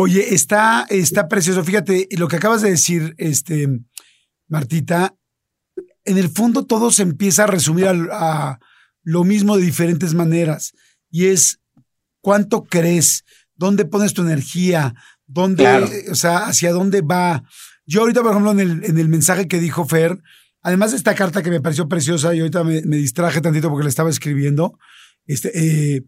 [0.00, 1.64] Oye, está, está precioso.
[1.64, 3.68] Fíjate, lo que acabas de decir, este,
[4.46, 5.16] Martita,
[6.04, 8.60] en el fondo todo se empieza a resumir a, a
[9.02, 10.72] lo mismo de diferentes maneras.
[11.10, 11.58] Y es
[12.20, 13.24] cuánto crees,
[13.56, 14.94] dónde pones tu energía,
[15.26, 15.88] dónde, Claro.
[16.12, 17.42] o sea, hacia dónde va.
[17.84, 20.16] Yo ahorita, por ejemplo, en el, en el mensaje que dijo Fer,
[20.62, 23.82] además de esta carta que me pareció preciosa y ahorita me, me distraje tantito porque
[23.82, 24.78] le estaba escribiendo,
[25.26, 25.50] este,
[25.96, 26.04] eh,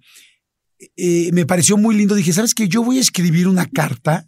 [0.96, 2.14] eh, me pareció muy lindo.
[2.14, 2.68] Dije, ¿sabes qué?
[2.68, 4.26] Yo voy a escribir una carta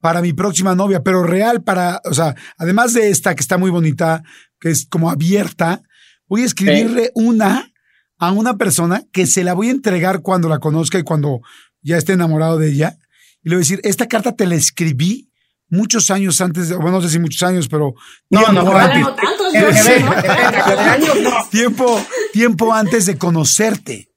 [0.00, 3.70] para mi próxima novia, pero real para, o sea, además de esta que está muy
[3.70, 4.22] bonita,
[4.58, 5.82] que es como abierta,
[6.26, 7.72] voy a escribirle una
[8.18, 11.40] a una persona que se la voy a entregar cuando la conozca y cuando
[11.82, 12.98] ya esté enamorado de ella.
[13.42, 15.28] Y le voy a decir, esta carta te la escribí
[15.68, 17.94] muchos años antes, de, bueno, no sé si muchos años, pero
[18.30, 20.12] No, no, Ahora antes, no tantos, Eh, yo eh, sí, eh, ¿no?
[20.12, 21.48] eh, de años no.
[21.50, 24.11] tiempo, tiempo antes de conocerte.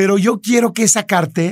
[0.00, 1.42] Pero yo quiero que esa carta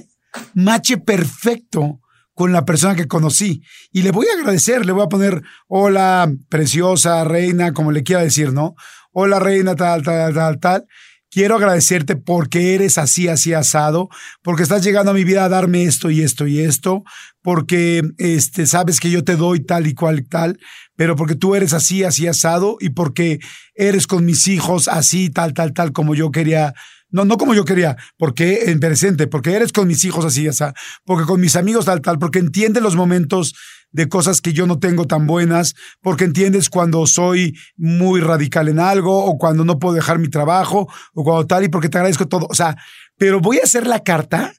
[0.55, 2.01] mache perfecto
[2.33, 3.61] con la persona que conocí.
[3.93, 8.23] Y le voy a agradecer, le voy a poner, hola, preciosa, reina, como le quiera
[8.23, 8.75] decir, ¿no?
[9.13, 10.87] Hola, reina, tal, tal, tal, tal.
[11.31, 14.09] Quiero agradecerte porque eres así, así asado,
[14.43, 17.03] porque estás llegando a mi vida a darme esto y esto y esto,
[17.43, 20.59] porque este, sabes que yo te doy tal y cual tal,
[20.97, 23.41] pero porque tú eres así, así asado y porque
[23.75, 26.73] eres con mis hijos así, tal, tal, tal, como yo quería.
[27.11, 30.65] No, no como yo quería, porque en presente, porque eres con mis hijos así, así,
[31.05, 33.55] porque con mis amigos tal, tal, porque entiendes los momentos
[33.91, 38.79] de cosas que yo no tengo tan buenas, porque entiendes cuando soy muy radical en
[38.79, 42.29] algo, o cuando no puedo dejar mi trabajo, o cuando tal, y porque te agradezco
[42.29, 42.47] todo.
[42.51, 42.77] O sea,
[43.17, 44.53] pero voy a hacer la carta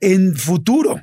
[0.00, 1.00] en futuro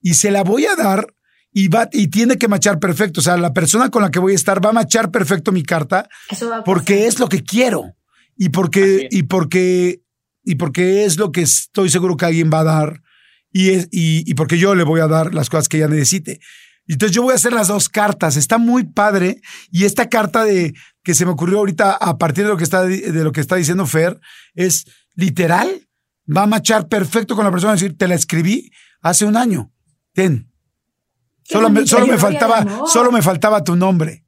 [0.00, 1.06] y se la voy a dar
[1.52, 3.20] y va y tiene que machar perfecto.
[3.20, 5.62] O sea, la persona con la que voy a estar va a machar perfecto mi
[5.62, 6.08] carta
[6.64, 7.94] porque es lo que quiero
[8.36, 10.02] y porque y porque
[10.48, 13.02] y porque es lo que estoy seguro que alguien va a dar
[13.52, 16.40] y es y, y porque yo le voy a dar las cosas que ella necesite.
[16.86, 18.34] Entonces yo voy a hacer las dos cartas.
[18.36, 20.72] Está muy padre y esta carta de
[21.02, 23.56] que se me ocurrió ahorita a partir de lo que está de lo que está
[23.56, 24.18] diciendo Fer
[24.54, 24.86] es
[25.16, 25.68] literal
[26.34, 28.70] va a machar perfecto con la persona decir te la escribí
[29.02, 29.70] hace un año.
[30.14, 30.50] Ten.
[31.42, 34.24] Solo me, solo me faltaba solo me faltaba tu nombre.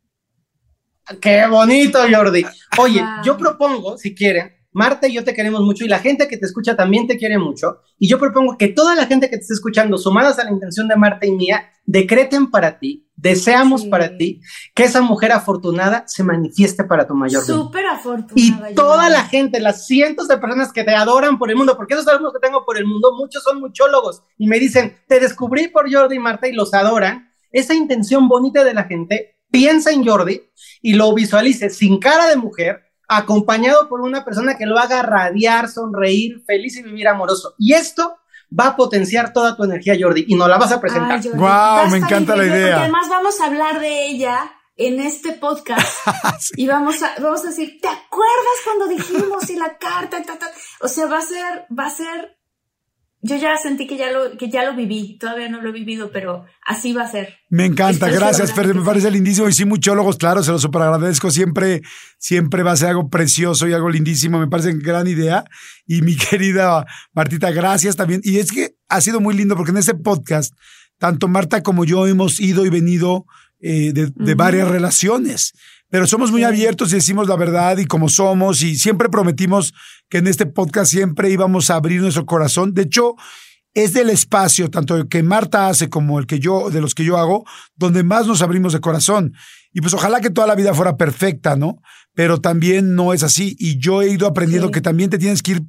[1.19, 2.45] Qué bonito, Jordi.
[2.77, 6.37] Oye, yo propongo, si quieren, Marta y yo te queremos mucho y la gente que
[6.37, 7.81] te escucha también te quiere mucho.
[7.99, 10.87] Y yo propongo que toda la gente que te esté escuchando, sumadas a la intención
[10.87, 13.89] de Marta y mía, decreten para ti, deseamos Sí.
[13.89, 14.41] para ti
[14.75, 17.59] que esa mujer afortunada se manifieste para tu mayor bien.
[17.59, 18.71] Súper afortunada.
[18.71, 18.75] Y yo.
[18.77, 22.07] toda la gente, las cientos de personas que te adoran por el mundo, porque esos
[22.07, 25.93] alumnos que tengo por el mundo, muchos son muchólogos y me dicen, te descubrí por
[25.93, 27.29] Jordi y Marta y los adoran.
[27.51, 30.43] Esa intención bonita de la gente, piensa en Jordi
[30.81, 35.69] y lo visualice sin cara de mujer, acompañado por una persona que lo haga radiar,
[35.69, 37.55] sonreír, feliz y vivir amoroso.
[37.59, 38.17] Y esto
[38.59, 41.19] va a potenciar toda tu energía, Jordi, y nos la vas a presentar.
[41.19, 42.67] Ay, Jordi, a me encanta la idea.
[42.67, 45.87] Porque además vamos a hablar de ella en este podcast
[46.39, 46.55] Sí.
[46.57, 50.23] y vamos a, vamos a decir, ¿te acuerdas cuando dijimos y la carta?
[50.23, 50.51] ta, ta?
[50.81, 52.39] O sea, va a ser, va a ser,
[53.23, 56.11] yo ya sentí que ya lo, que ya lo viví, todavía no lo he vivido,
[56.11, 57.35] pero así va a ser.
[57.51, 59.49] Me encanta, gracias, Fer, me parece lindísimo.
[59.49, 61.31] Y sí, muchólogos, claro, se lo super agradezco.
[61.31, 61.83] Siempre,
[62.19, 64.39] siempre va a ser algo precioso y algo lindísimo.
[64.39, 65.45] Me parece gran idea.
[65.87, 68.23] Y mi querida Martita, gracias también.
[68.25, 70.55] Y es que ha sido muy lindo porque en este podcast,
[70.99, 73.27] tanto Marta como yo hemos ido y venido
[73.61, 75.53] eh, de, varias relaciones.
[75.91, 78.63] Pero somos muy abiertos y decimos la verdad y como somos.
[78.63, 79.75] Y siempre prometimos
[80.09, 82.75] que en este podcast siempre íbamos a abrir nuestro corazón.
[82.75, 83.17] De hecho,
[83.75, 87.05] es del espacio, tanto el que Marta hace como el que yo, de los que
[87.05, 87.45] yo hago,
[87.77, 89.35] donde más nos abrimos de corazón.
[89.73, 91.81] Y pues ojalá que toda la vida fuera perfecta, ¿no?
[92.15, 93.57] Pero también no es así.
[93.59, 94.73] Y yo he ido aprendiendo Sí.
[94.75, 95.63] que también te tienes que ir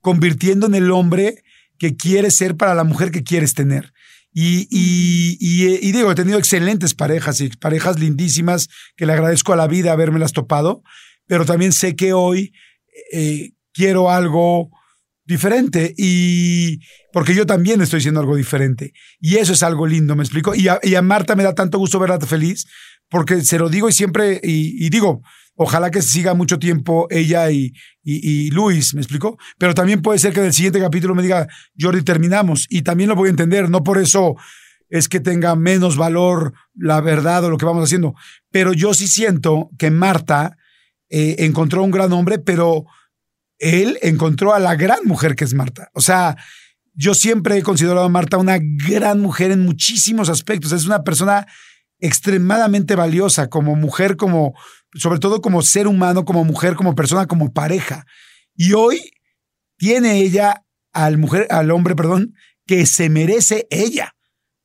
[0.00, 1.42] convirtiendo en el hombre
[1.78, 3.92] que quieres ser para la mujer que quieres tener.
[4.32, 9.52] Y, y, y, y digo, he tenido excelentes parejas y parejas lindísimas que le agradezco
[9.52, 10.82] a la vida habérmelas topado,
[11.26, 12.52] pero también sé que hoy
[13.12, 14.70] eh, quiero algo
[15.24, 16.80] diferente y
[17.12, 20.54] porque yo también estoy haciendo algo diferente y eso es algo lindo, me explico.
[20.54, 22.66] Y a, y a Marta me da tanto gusto verla feliz
[23.08, 25.22] porque se lo digo y siempre, y, y digo,
[25.62, 27.72] ojalá que siga mucho tiempo ella y,
[28.50, 29.38] Luis, ¿me explicó?
[29.58, 31.46] Pero también puede ser que en el siguiente capítulo me diga,
[31.78, 32.66] Jordi, terminamos.
[32.68, 34.36] Y también lo voy a entender, no por eso
[34.88, 38.14] es que tenga menos valor la verdad o lo que vamos haciendo.
[38.50, 40.56] Pero yo sí siento que Marta
[41.08, 42.84] eh, encontró un gran hombre, pero
[43.58, 45.88] él encontró a la gran mujer que es Marta.
[45.94, 46.36] O sea,
[46.94, 50.72] yo siempre he considerado a Marta una gran mujer en muchísimos aspectos.
[50.72, 51.46] Es una persona
[51.98, 54.54] extremadamente valiosa como mujer, como,
[54.94, 58.04] sobre todo como ser humano, como mujer, como persona, como pareja.
[58.54, 59.00] Y hoy
[59.76, 62.34] tiene ella al mujer, al hombre, perdón,
[62.66, 64.14] que se merece ella.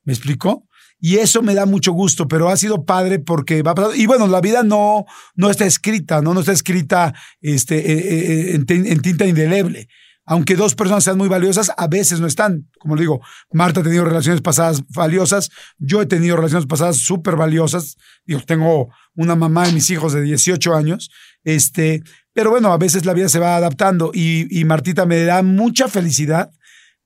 [0.03, 0.67] ¿Me explicó?
[0.99, 3.95] Y eso me da mucho gusto, pero ha sido padre porque va pasando.
[3.95, 5.05] Y bueno, la vida no,
[5.35, 6.33] no está escrita, ¿no?
[6.33, 9.87] No está escrita este, eh, eh, en, en tinta indeleble
[10.29, 12.69] aunque dos personas sean muy valiosas, a veces no están.
[12.79, 13.21] Como le digo,
[13.53, 17.95] Marta ha tenido relaciones pasadas valiosas, yo he tenido relaciones pasadas súper valiosas.
[18.25, 21.09] Digo, tengo una mamá y mis hijos de 18 años.
[21.45, 22.03] Este,
[22.33, 26.51] pero bueno, a veces la vida se va adaptando y, Martita me da mucha felicidad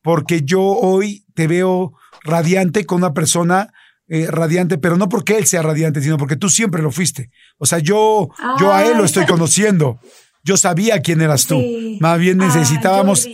[0.01, 1.93] porque yo hoy te veo
[2.23, 3.71] radiante con una persona
[4.07, 7.29] eh, radiante, pero no porque él sea radiante, sino porque tú siempre lo fuiste.
[7.59, 9.99] O sea, yo, yo a él lo estoy conociendo
[10.43, 11.61] yo sabía quién eras tú.
[11.99, 13.27] Más bien necesitábamos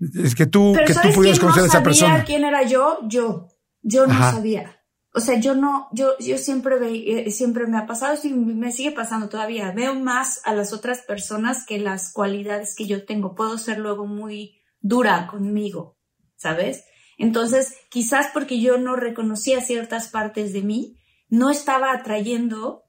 [0.00, 2.24] es que tú, que tú pudieras conocer a esa persona.
[2.24, 2.98] quién era yo?
[3.08, 3.48] Yo.
[3.82, 4.80] Yo no sabía.
[5.12, 8.72] O sea, yo no, yo, yo siempre ve, eh, siempre me ha pasado y me
[8.72, 9.70] sigue pasando todavía.
[9.70, 13.34] Veo más a las otras personas que las cualidades que yo tengo.
[13.34, 15.98] Puedo ser luego muy dura conmigo,
[16.36, 16.84] ¿sabes?
[17.16, 20.96] Entonces, quizás porque yo no reconocía ciertas partes de mí,
[21.28, 22.82] no estaba atrayendo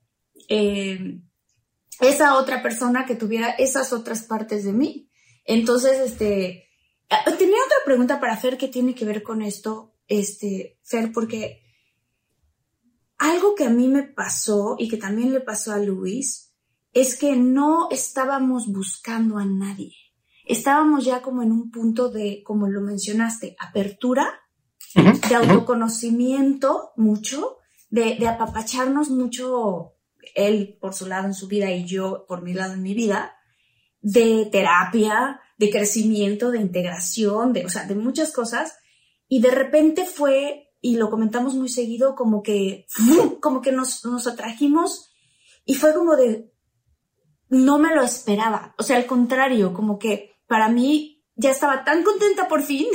[0.49, 1.21] eh,
[1.99, 5.09] esa otra persona que tuviera esas otras partes de mí.
[5.45, 6.67] Entonces, este,
[7.09, 11.61] ah, tenía otra pregunta para Fer que tiene que ver con esto, este, Fer, porque
[13.17, 16.53] algo que a mí me pasó y que también le pasó a Luis
[16.91, 19.93] es que no estábamos buscando a nadie.
[20.45, 24.41] Estábamos ya como en un punto de, como lo mencionaste, apertura,
[24.93, 27.57] de autoconocimiento mucho,
[27.89, 29.94] de, de apapacharnos mucho
[30.33, 33.35] él por su lado en su vida y yo por mi lado en mi vida,
[34.01, 38.77] de terapia, de crecimiento, de integración, de, o sea, de muchas cosas.
[39.27, 42.85] Y de repente fue, y lo comentamos muy seguido, como que,
[43.41, 45.11] como que nos, nos atrajimos
[45.65, 46.51] y fue como de,
[47.49, 48.75] no me lo esperaba.
[48.77, 52.85] O sea, al contrario, como que para mí ya estaba tan contenta por fin,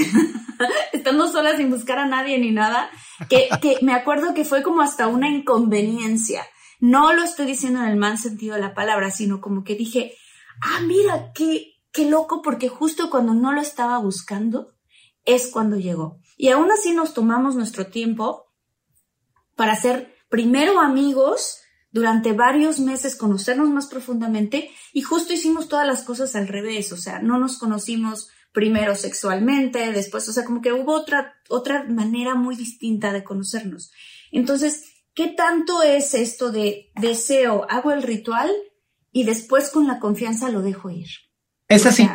[0.93, 2.91] estando sola sin buscar a nadie ni nada,
[3.29, 6.47] que, que me acuerdo que fue como hasta una inconveniencia
[6.81, 10.15] no lo estoy diciendo en el mal sentido de la palabra, sino como que dije,
[10.63, 14.75] ah, mira, qué, qué loco, porque justo cuando no lo estaba buscando
[15.25, 16.19] es cuando llegó.
[16.37, 18.47] Y aún así nos tomamos nuestro tiempo
[19.55, 21.61] para ser primero amigos,
[21.93, 26.97] durante varios meses conocernos más profundamente y justo hicimos todas las cosas al revés, o
[26.97, 32.35] sea, no nos conocimos primero sexualmente, después, o sea, como que hubo otra, otra manera
[32.35, 33.93] muy distinta de conocernos.
[34.33, 34.90] Entonces,
[35.21, 38.51] ¿Qué tanto es esto de deseo, hago el ritual
[39.13, 41.09] y después con la confianza lo dejo ir?
[41.69, 42.09] Es así.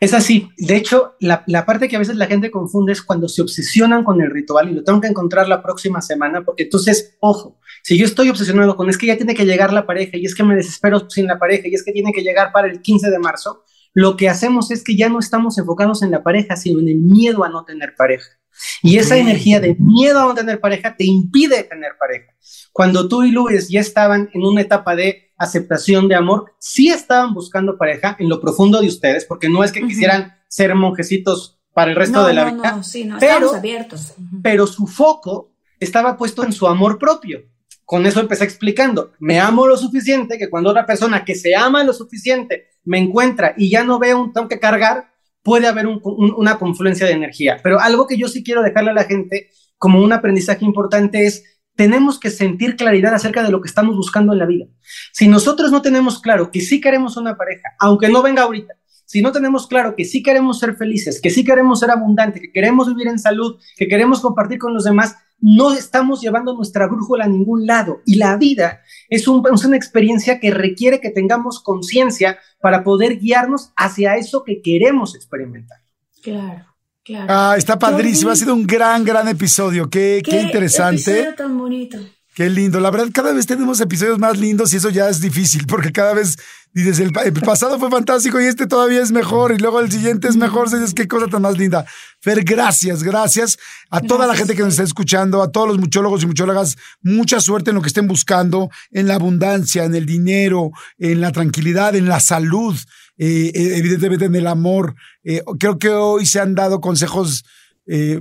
[0.00, 0.50] es así.
[0.58, 4.20] De hecho, la, parte que a veces la gente confunde es cuando se obsesionan con
[4.20, 8.04] el ritual y lo tengo que encontrar la próxima semana, porque entonces, ojo, si yo
[8.04, 10.56] estoy obsesionado con es que ya tiene que llegar la pareja y es que me
[10.56, 13.64] desespero sin la pareja y es que tiene que llegar para el 15 de marzo,
[13.94, 16.98] lo que hacemos es que ya no estamos enfocados en la pareja, sino en el
[16.98, 18.39] miedo a no tener pareja.
[18.82, 22.32] Y esa energía de miedo a no tener pareja te impide tener pareja.
[22.72, 27.34] Cuando tú y Luis ya estaban en una etapa de aceptación de amor, sí estaban
[27.34, 31.90] buscando pareja en lo profundo de ustedes, porque no es que quisieran ser monjecitos para
[31.90, 34.14] el resto de la vida, no, sí, no, pero, abiertos.
[34.42, 37.42] pero su foco estaba puesto en su amor propio.
[37.84, 41.82] Con eso empecé explicando, me amo lo suficiente que cuando otra persona que se ama
[41.82, 45.09] lo suficiente me encuentra y ya no veo un tengo que cargar,
[45.42, 47.58] puede haber una confluencia de energía.
[47.62, 51.44] Pero algo que yo sí quiero dejarle a la gente como un aprendizaje importante es,
[51.74, 54.66] tenemos que sentir claridad acerca de lo que estamos buscando en la vida.
[55.12, 58.74] Si nosotros no tenemos claro que sí queremos una pareja, aunque no venga ahorita,
[59.10, 62.52] si no tenemos claro que sí queremos ser felices, que sí queremos ser abundantes, que
[62.52, 67.24] queremos vivir en salud, que queremos compartir con los demás, no estamos llevando nuestra brújula
[67.24, 68.02] a ningún lado.
[68.06, 74.14] Y la vida es, una experiencia que requiere que tengamos conciencia para poder guiarnos hacia
[74.14, 75.78] eso que queremos experimentar.
[76.22, 76.66] Claro.
[77.02, 77.26] Claro.
[77.28, 79.90] Ah, está padrísimo, ha sido un gran, gran episodio.
[79.90, 81.32] Qué, qué, qué interesante.
[81.36, 81.98] tan bonito.
[82.34, 82.78] Qué lindo.
[82.78, 86.14] La verdad, cada vez tenemos episodios más lindos y eso ya es difícil, porque cada
[86.14, 86.36] vez
[86.72, 90.36] dices, el, pasado fue fantástico y este todavía es mejor y luego el siguiente es
[90.36, 90.70] mejor.
[90.70, 91.84] Dices, qué cosa tan más linda.
[92.20, 93.58] Fer, gracias, gracias
[93.90, 96.76] a toda la gente que nos está escuchando, a todos los muchólogos y muchólogas.
[97.02, 101.32] Mucha suerte en lo que estén buscando, en la abundancia, en el dinero, en la
[101.32, 102.78] tranquilidad, en la salud,
[103.18, 104.94] eh, eh, evidentemente en el amor.
[105.24, 107.44] Eh, creo que hoy se han dado consejos,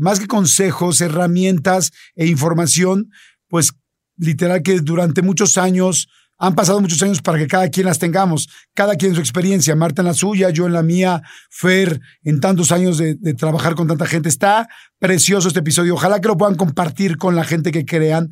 [0.02, 3.12] más que consejos, herramientas e información,
[3.50, 3.72] pues
[4.20, 6.08] literal que durante muchos años,
[6.40, 10.02] han pasado muchos años para que cada quien las tengamos, cada quien su experiencia, Marta
[10.02, 14.06] en la suya, yo en la mía, Fer en tantos años de, trabajar con tanta
[14.06, 14.30] gente.
[14.30, 14.68] Está
[15.00, 18.30] precioso este episodio, ojalá que lo puedan compartir con la gente que crean,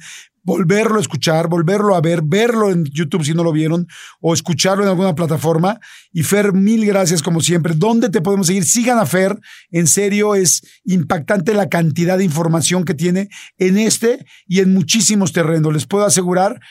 [0.48, 3.86] volverlo a escuchar, volverlo a ver, verlo en YouTube si no lo vieron,
[4.22, 5.78] o escucharlo en alguna plataforma.
[6.14, 7.74] Y Fer, mil gracias como siempre.
[7.76, 8.64] ¿Dónde te podemos seguir?
[8.64, 9.38] Sigan a Fer.
[9.72, 13.28] En serio, es impactante la cantidad de información que tiene
[13.58, 15.74] en este y en muchísimos terrenos.
[15.74, 16.62] Les puedo asegurar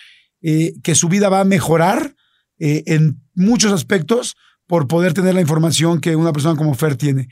[0.40, 2.14] eh, que su vida va a mejorar
[2.58, 7.28] eh, en muchos aspectos por poder tener la información que una persona como Fer tiene.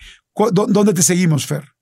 [0.53, 1.74] ¿Dónde te seguimos, Fer?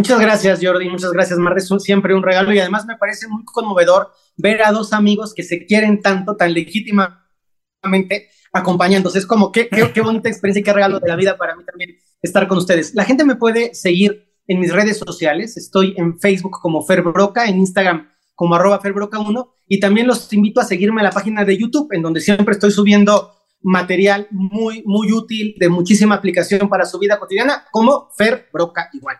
[0.00, 0.88] Muchas gracias, Jordi.
[0.88, 1.58] Muchas gracias, Mar.
[1.58, 5.42] Es siempre un regalo y además me parece muy conmovedor ver a dos amigos que
[5.42, 9.18] se quieren tanto, tan legítimamente acompañándose.
[9.18, 11.98] Es como qué, qué, bonita experiencia y qué regalo de la vida para mí también
[12.22, 12.94] estar con ustedes.
[12.94, 15.58] La gente me puede seguir en mis redes sociales.
[15.58, 20.62] Estoy en Facebook como Fer Broca, en Instagram como arroba ferbroca1 y también los invito
[20.62, 25.12] a seguirme en la página de YouTube, en donde siempre estoy subiendo material muy, muy
[25.12, 29.18] útil, de muchísima aplicación para su vida cotidiana, como Fer Broca igual.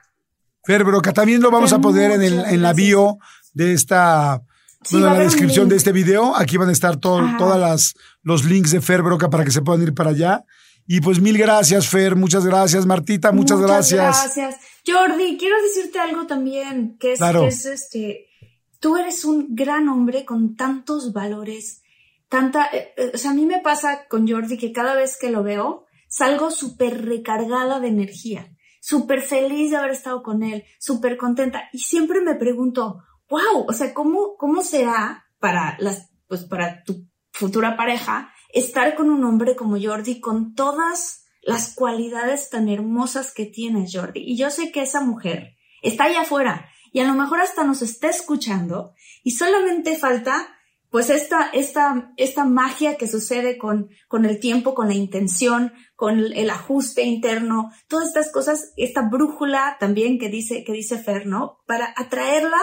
[0.65, 1.13] Fer Broca.
[1.13, 3.19] También lo vamos a poner en, el, en la bio
[3.53, 4.43] de esta,
[4.91, 6.37] en la descripción de este video.
[6.37, 9.83] Aquí van a estar todos todas los links de Fer Broca para que se puedan
[9.83, 10.45] ir para allá.
[10.87, 12.17] Y pues mil gracias, Fer.
[12.17, 13.33] Muchas gracias, Martita.
[13.33, 14.37] Muchas, muchas gracias.
[14.37, 14.57] Gracias.
[14.87, 18.27] Jordi, quiero decirte algo también, que es, que es este,
[18.81, 21.83] tú eres un gran hombre con tantos valores,
[22.29, 25.31] tanta, eh, eh, o sea, a mí me pasa con Jordi que cada vez que
[25.31, 28.51] lo veo, salgo súper recargada de energía
[28.91, 31.69] súper feliz de haber estado con él, súper contenta.
[31.73, 37.07] Y siempre me pregunto, wow, o sea, ¿cómo, cómo será para las, pues para tu
[37.33, 43.47] futura pareja estar con un hombre como Jordi con todas las cualidades tan hermosas que
[43.47, 44.25] tienes, Jordi?
[44.25, 47.83] Y yo sé que esa mujer está allá afuera y a lo mejor hasta nos
[47.83, 50.49] está escuchando y solamente falta
[50.91, 56.19] pues esta, esta, esta magia que sucede con, con el tiempo, con la intención, con
[56.19, 61.61] el ajuste interno, todas estas cosas, esta brújula también que dice, que dice Fer, ¿no?
[61.67, 62.59] Para atraerla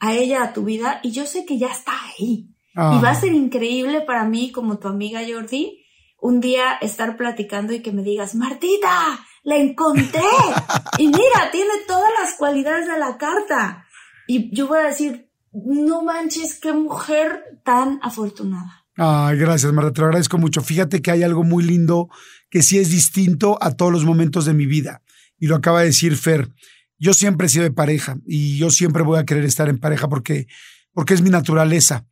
[0.00, 2.48] a ella, a tu vida, y yo sé que ya está ahí.
[2.72, 3.14] Y va a ah.
[3.14, 5.84] ser increíble para mí, como tu amiga Jordi,
[6.20, 10.22] un día estar platicando y que me digas, Martita, la encontré.
[10.98, 13.86] y mira, tiene todas las cualidades de la carta.
[14.26, 18.84] Y yo voy a decir, no manches, qué mujer tan afortunada.
[18.96, 20.62] Ay, gracias, Marta, te lo agradezco mucho.
[20.62, 22.08] Fíjate que hay algo muy lindo
[22.50, 25.02] que sí es distinto a todos los momentos de mi vida.
[25.38, 26.50] Y lo acaba de decir Fer.
[26.98, 30.08] Yo siempre he sido de pareja y yo siempre voy a querer estar en pareja
[30.08, 30.48] porque,
[30.92, 32.06] porque es mi naturaleza.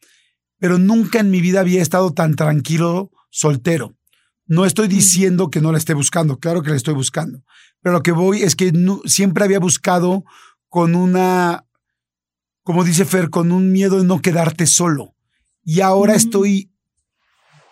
[0.58, 3.96] Pero nunca en mi vida había estado tan tranquilo soltero.
[4.46, 7.44] No estoy diciendo que no la esté buscando, claro que la estoy buscando.
[7.82, 8.72] Pero lo que voy es que
[9.04, 10.24] siempre había buscado
[10.70, 11.67] con una
[12.68, 15.14] como dice Fer, con un miedo de no quedarte solo.
[15.64, 16.70] Y ahora estoy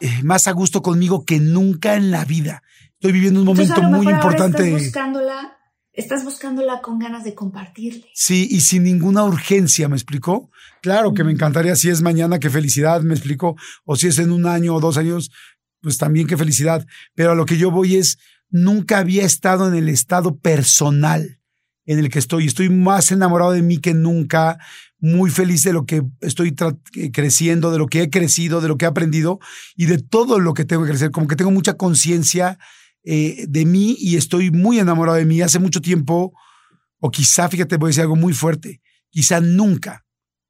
[0.01, 2.63] eh, más a gusto conmigo que nunca en la vida.
[2.95, 4.69] Estoy viviendo un momento muy importante.
[4.69, 5.59] Estás buscándola,
[5.93, 8.07] estás buscándola con ganas de compartirle.
[8.15, 10.49] Sí, y sin ninguna urgencia, ¿me explicó?
[10.81, 13.55] Claro que me encantaría si es mañana, qué felicidad, me explicó.
[13.85, 15.31] O si es en un año o dos años,
[15.83, 16.87] pues también qué felicidad.
[17.15, 18.17] Pero a lo que yo voy es,
[18.49, 21.39] nunca había estado en el estado personal
[21.87, 22.47] en el que estoy.
[22.47, 24.59] Estoy más enamorado de mí que nunca
[24.99, 26.55] muy feliz de lo que estoy
[26.95, 29.39] eh, creciendo, de lo que he crecido, de lo que he aprendido
[29.77, 31.11] y de todo lo que tengo que crecer.
[31.11, 32.59] Como que tengo mucha conciencia
[33.05, 35.41] eh, de mí y estoy muy enamorado de mí.
[35.43, 36.33] Hace mucho tiempo,
[36.99, 38.81] o quizá, fíjate, voy a decir algo muy fuerte,
[39.11, 40.05] quizá nunca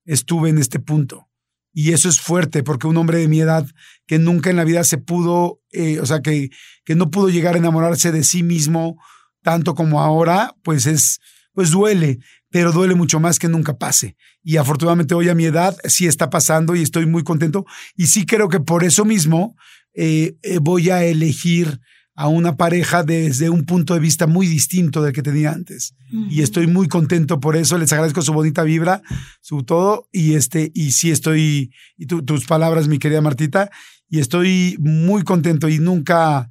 [0.04, 1.28] estuve en este punto.
[1.72, 3.66] Y eso es fuerte, porque un hombre de mi edad
[4.06, 6.48] que nunca en la vida se pudo, eh, o sea, que,
[6.84, 8.96] que no pudo llegar a enamorarse de sí mismo
[9.42, 11.20] tanto como ahora, pues es,
[11.52, 12.18] pues duele
[12.50, 14.16] pero duele mucho más que nunca pase.
[14.42, 17.66] Y afortunadamente hoy a mi edad sí está pasando y estoy muy contento.
[17.96, 19.56] Y sí creo que por eso mismo
[19.94, 21.80] eh, eh, voy a elegir
[22.14, 25.94] a una pareja desde un punto de vista muy distinto del que tenía antes.
[26.30, 27.76] Y estoy muy contento por eso.
[27.76, 29.02] Les agradezco su bonita vibra,
[29.42, 30.08] su todo.
[30.12, 33.70] Y este, y sí estoy, y tus palabras, mi querida Martita,
[34.08, 36.48] y estoy muy contento y nunca,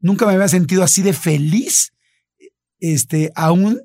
[0.00, 1.92] nunca me había sentido así de feliz,
[2.80, 3.82] este, aún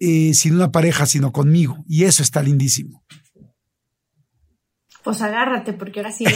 [0.00, 1.84] eh, sin una pareja, sino conmigo.
[1.86, 3.04] Y eso está lindísimo.
[5.04, 6.24] Pues agárrate, porque ahora sí.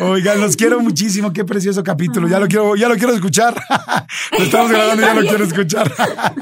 [0.00, 2.28] Oigan, los quiero muchísimo, qué precioso capítulo.
[2.28, 3.54] Ya lo quiero, ya lo quiero escuchar.
[4.38, 5.92] lo estamos grabando y ya lo quiero escuchar.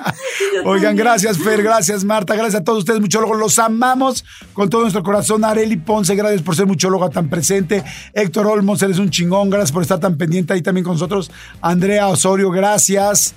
[0.65, 3.39] Oigan, gracias, Fer, gracias, Marta, gracias a todos ustedes, muchólogos.
[3.39, 5.45] Los amamos con todo nuestro corazón.
[5.45, 7.85] Areli Ponce, gracias por ser muchóloga tan presente.
[8.13, 11.31] Héctor Olmos, eres un chingón, gracias por estar tan pendiente ahí también con nosotros.
[11.61, 13.35] Andrea Osorio, gracias.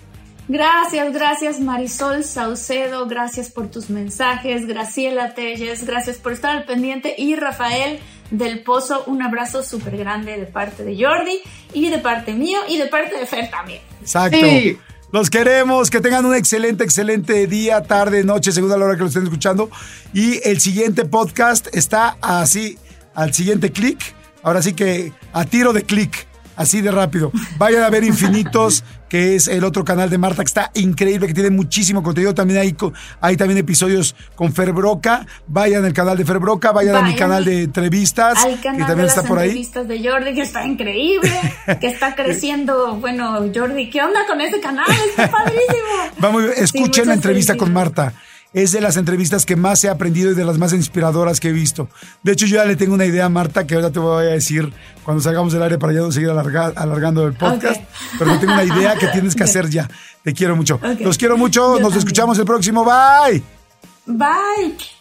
[0.52, 7.16] Gracias, gracias Marisol Saucedo, gracias por tus mensajes, Graciela Telles, gracias por estar al pendiente
[7.18, 11.40] y Rafael del Pozo, un abrazo súper grande de parte de Jordi
[11.74, 13.80] y de parte mío y de parte de Fer también.
[14.02, 14.46] Exacto.
[15.14, 19.08] Los queremos, que tengan un excelente, excelente día, tarde, noche, según la hora que lo
[19.08, 19.70] estén escuchando.
[20.14, 22.78] Y el siguiente podcast está así,
[23.14, 24.14] al siguiente clic.
[24.44, 26.28] Ahora sí que a tiro de clic
[26.62, 27.32] así de rápido.
[27.58, 31.34] Vayan a ver Infinitos, que es el otro canal de Marta, que está increíble, que
[31.34, 32.34] tiene muchísimo contenido.
[32.34, 32.76] También hay,
[33.20, 35.26] hay también episodios con Fer Broca.
[35.48, 39.24] Vayan al canal de Fer Broca, vayan, a mi canal de entrevistas, que también está
[39.24, 39.50] por ahí.
[39.50, 41.32] entrevistas de Jordi, que está increíble,
[41.80, 42.96] que está creciendo.
[42.96, 44.86] Bueno, Jordi, ¿qué onda con ese canal?
[45.10, 46.18] Está padrísimo.
[46.20, 48.14] Vamos, escuchen la entrevista con Marta
[48.54, 51.52] es de las entrevistas que más he aprendido y de las más inspiradoras que he
[51.54, 51.88] visto.
[52.24, 54.30] De hecho, yo ya le tengo una idea a Marta que ahora te voy a
[54.30, 54.72] decir
[55.04, 57.82] cuando salgamos del área para ya no seguir alargando el podcast.
[58.20, 59.90] Pero tengo una idea que tienes que hacer ya.
[60.24, 60.80] Te quiero mucho.
[61.00, 61.80] Los quiero mucho.
[61.80, 62.84] Nos escuchamos el próximo.
[62.86, 63.42] Bye.
[64.06, 65.01] Bye.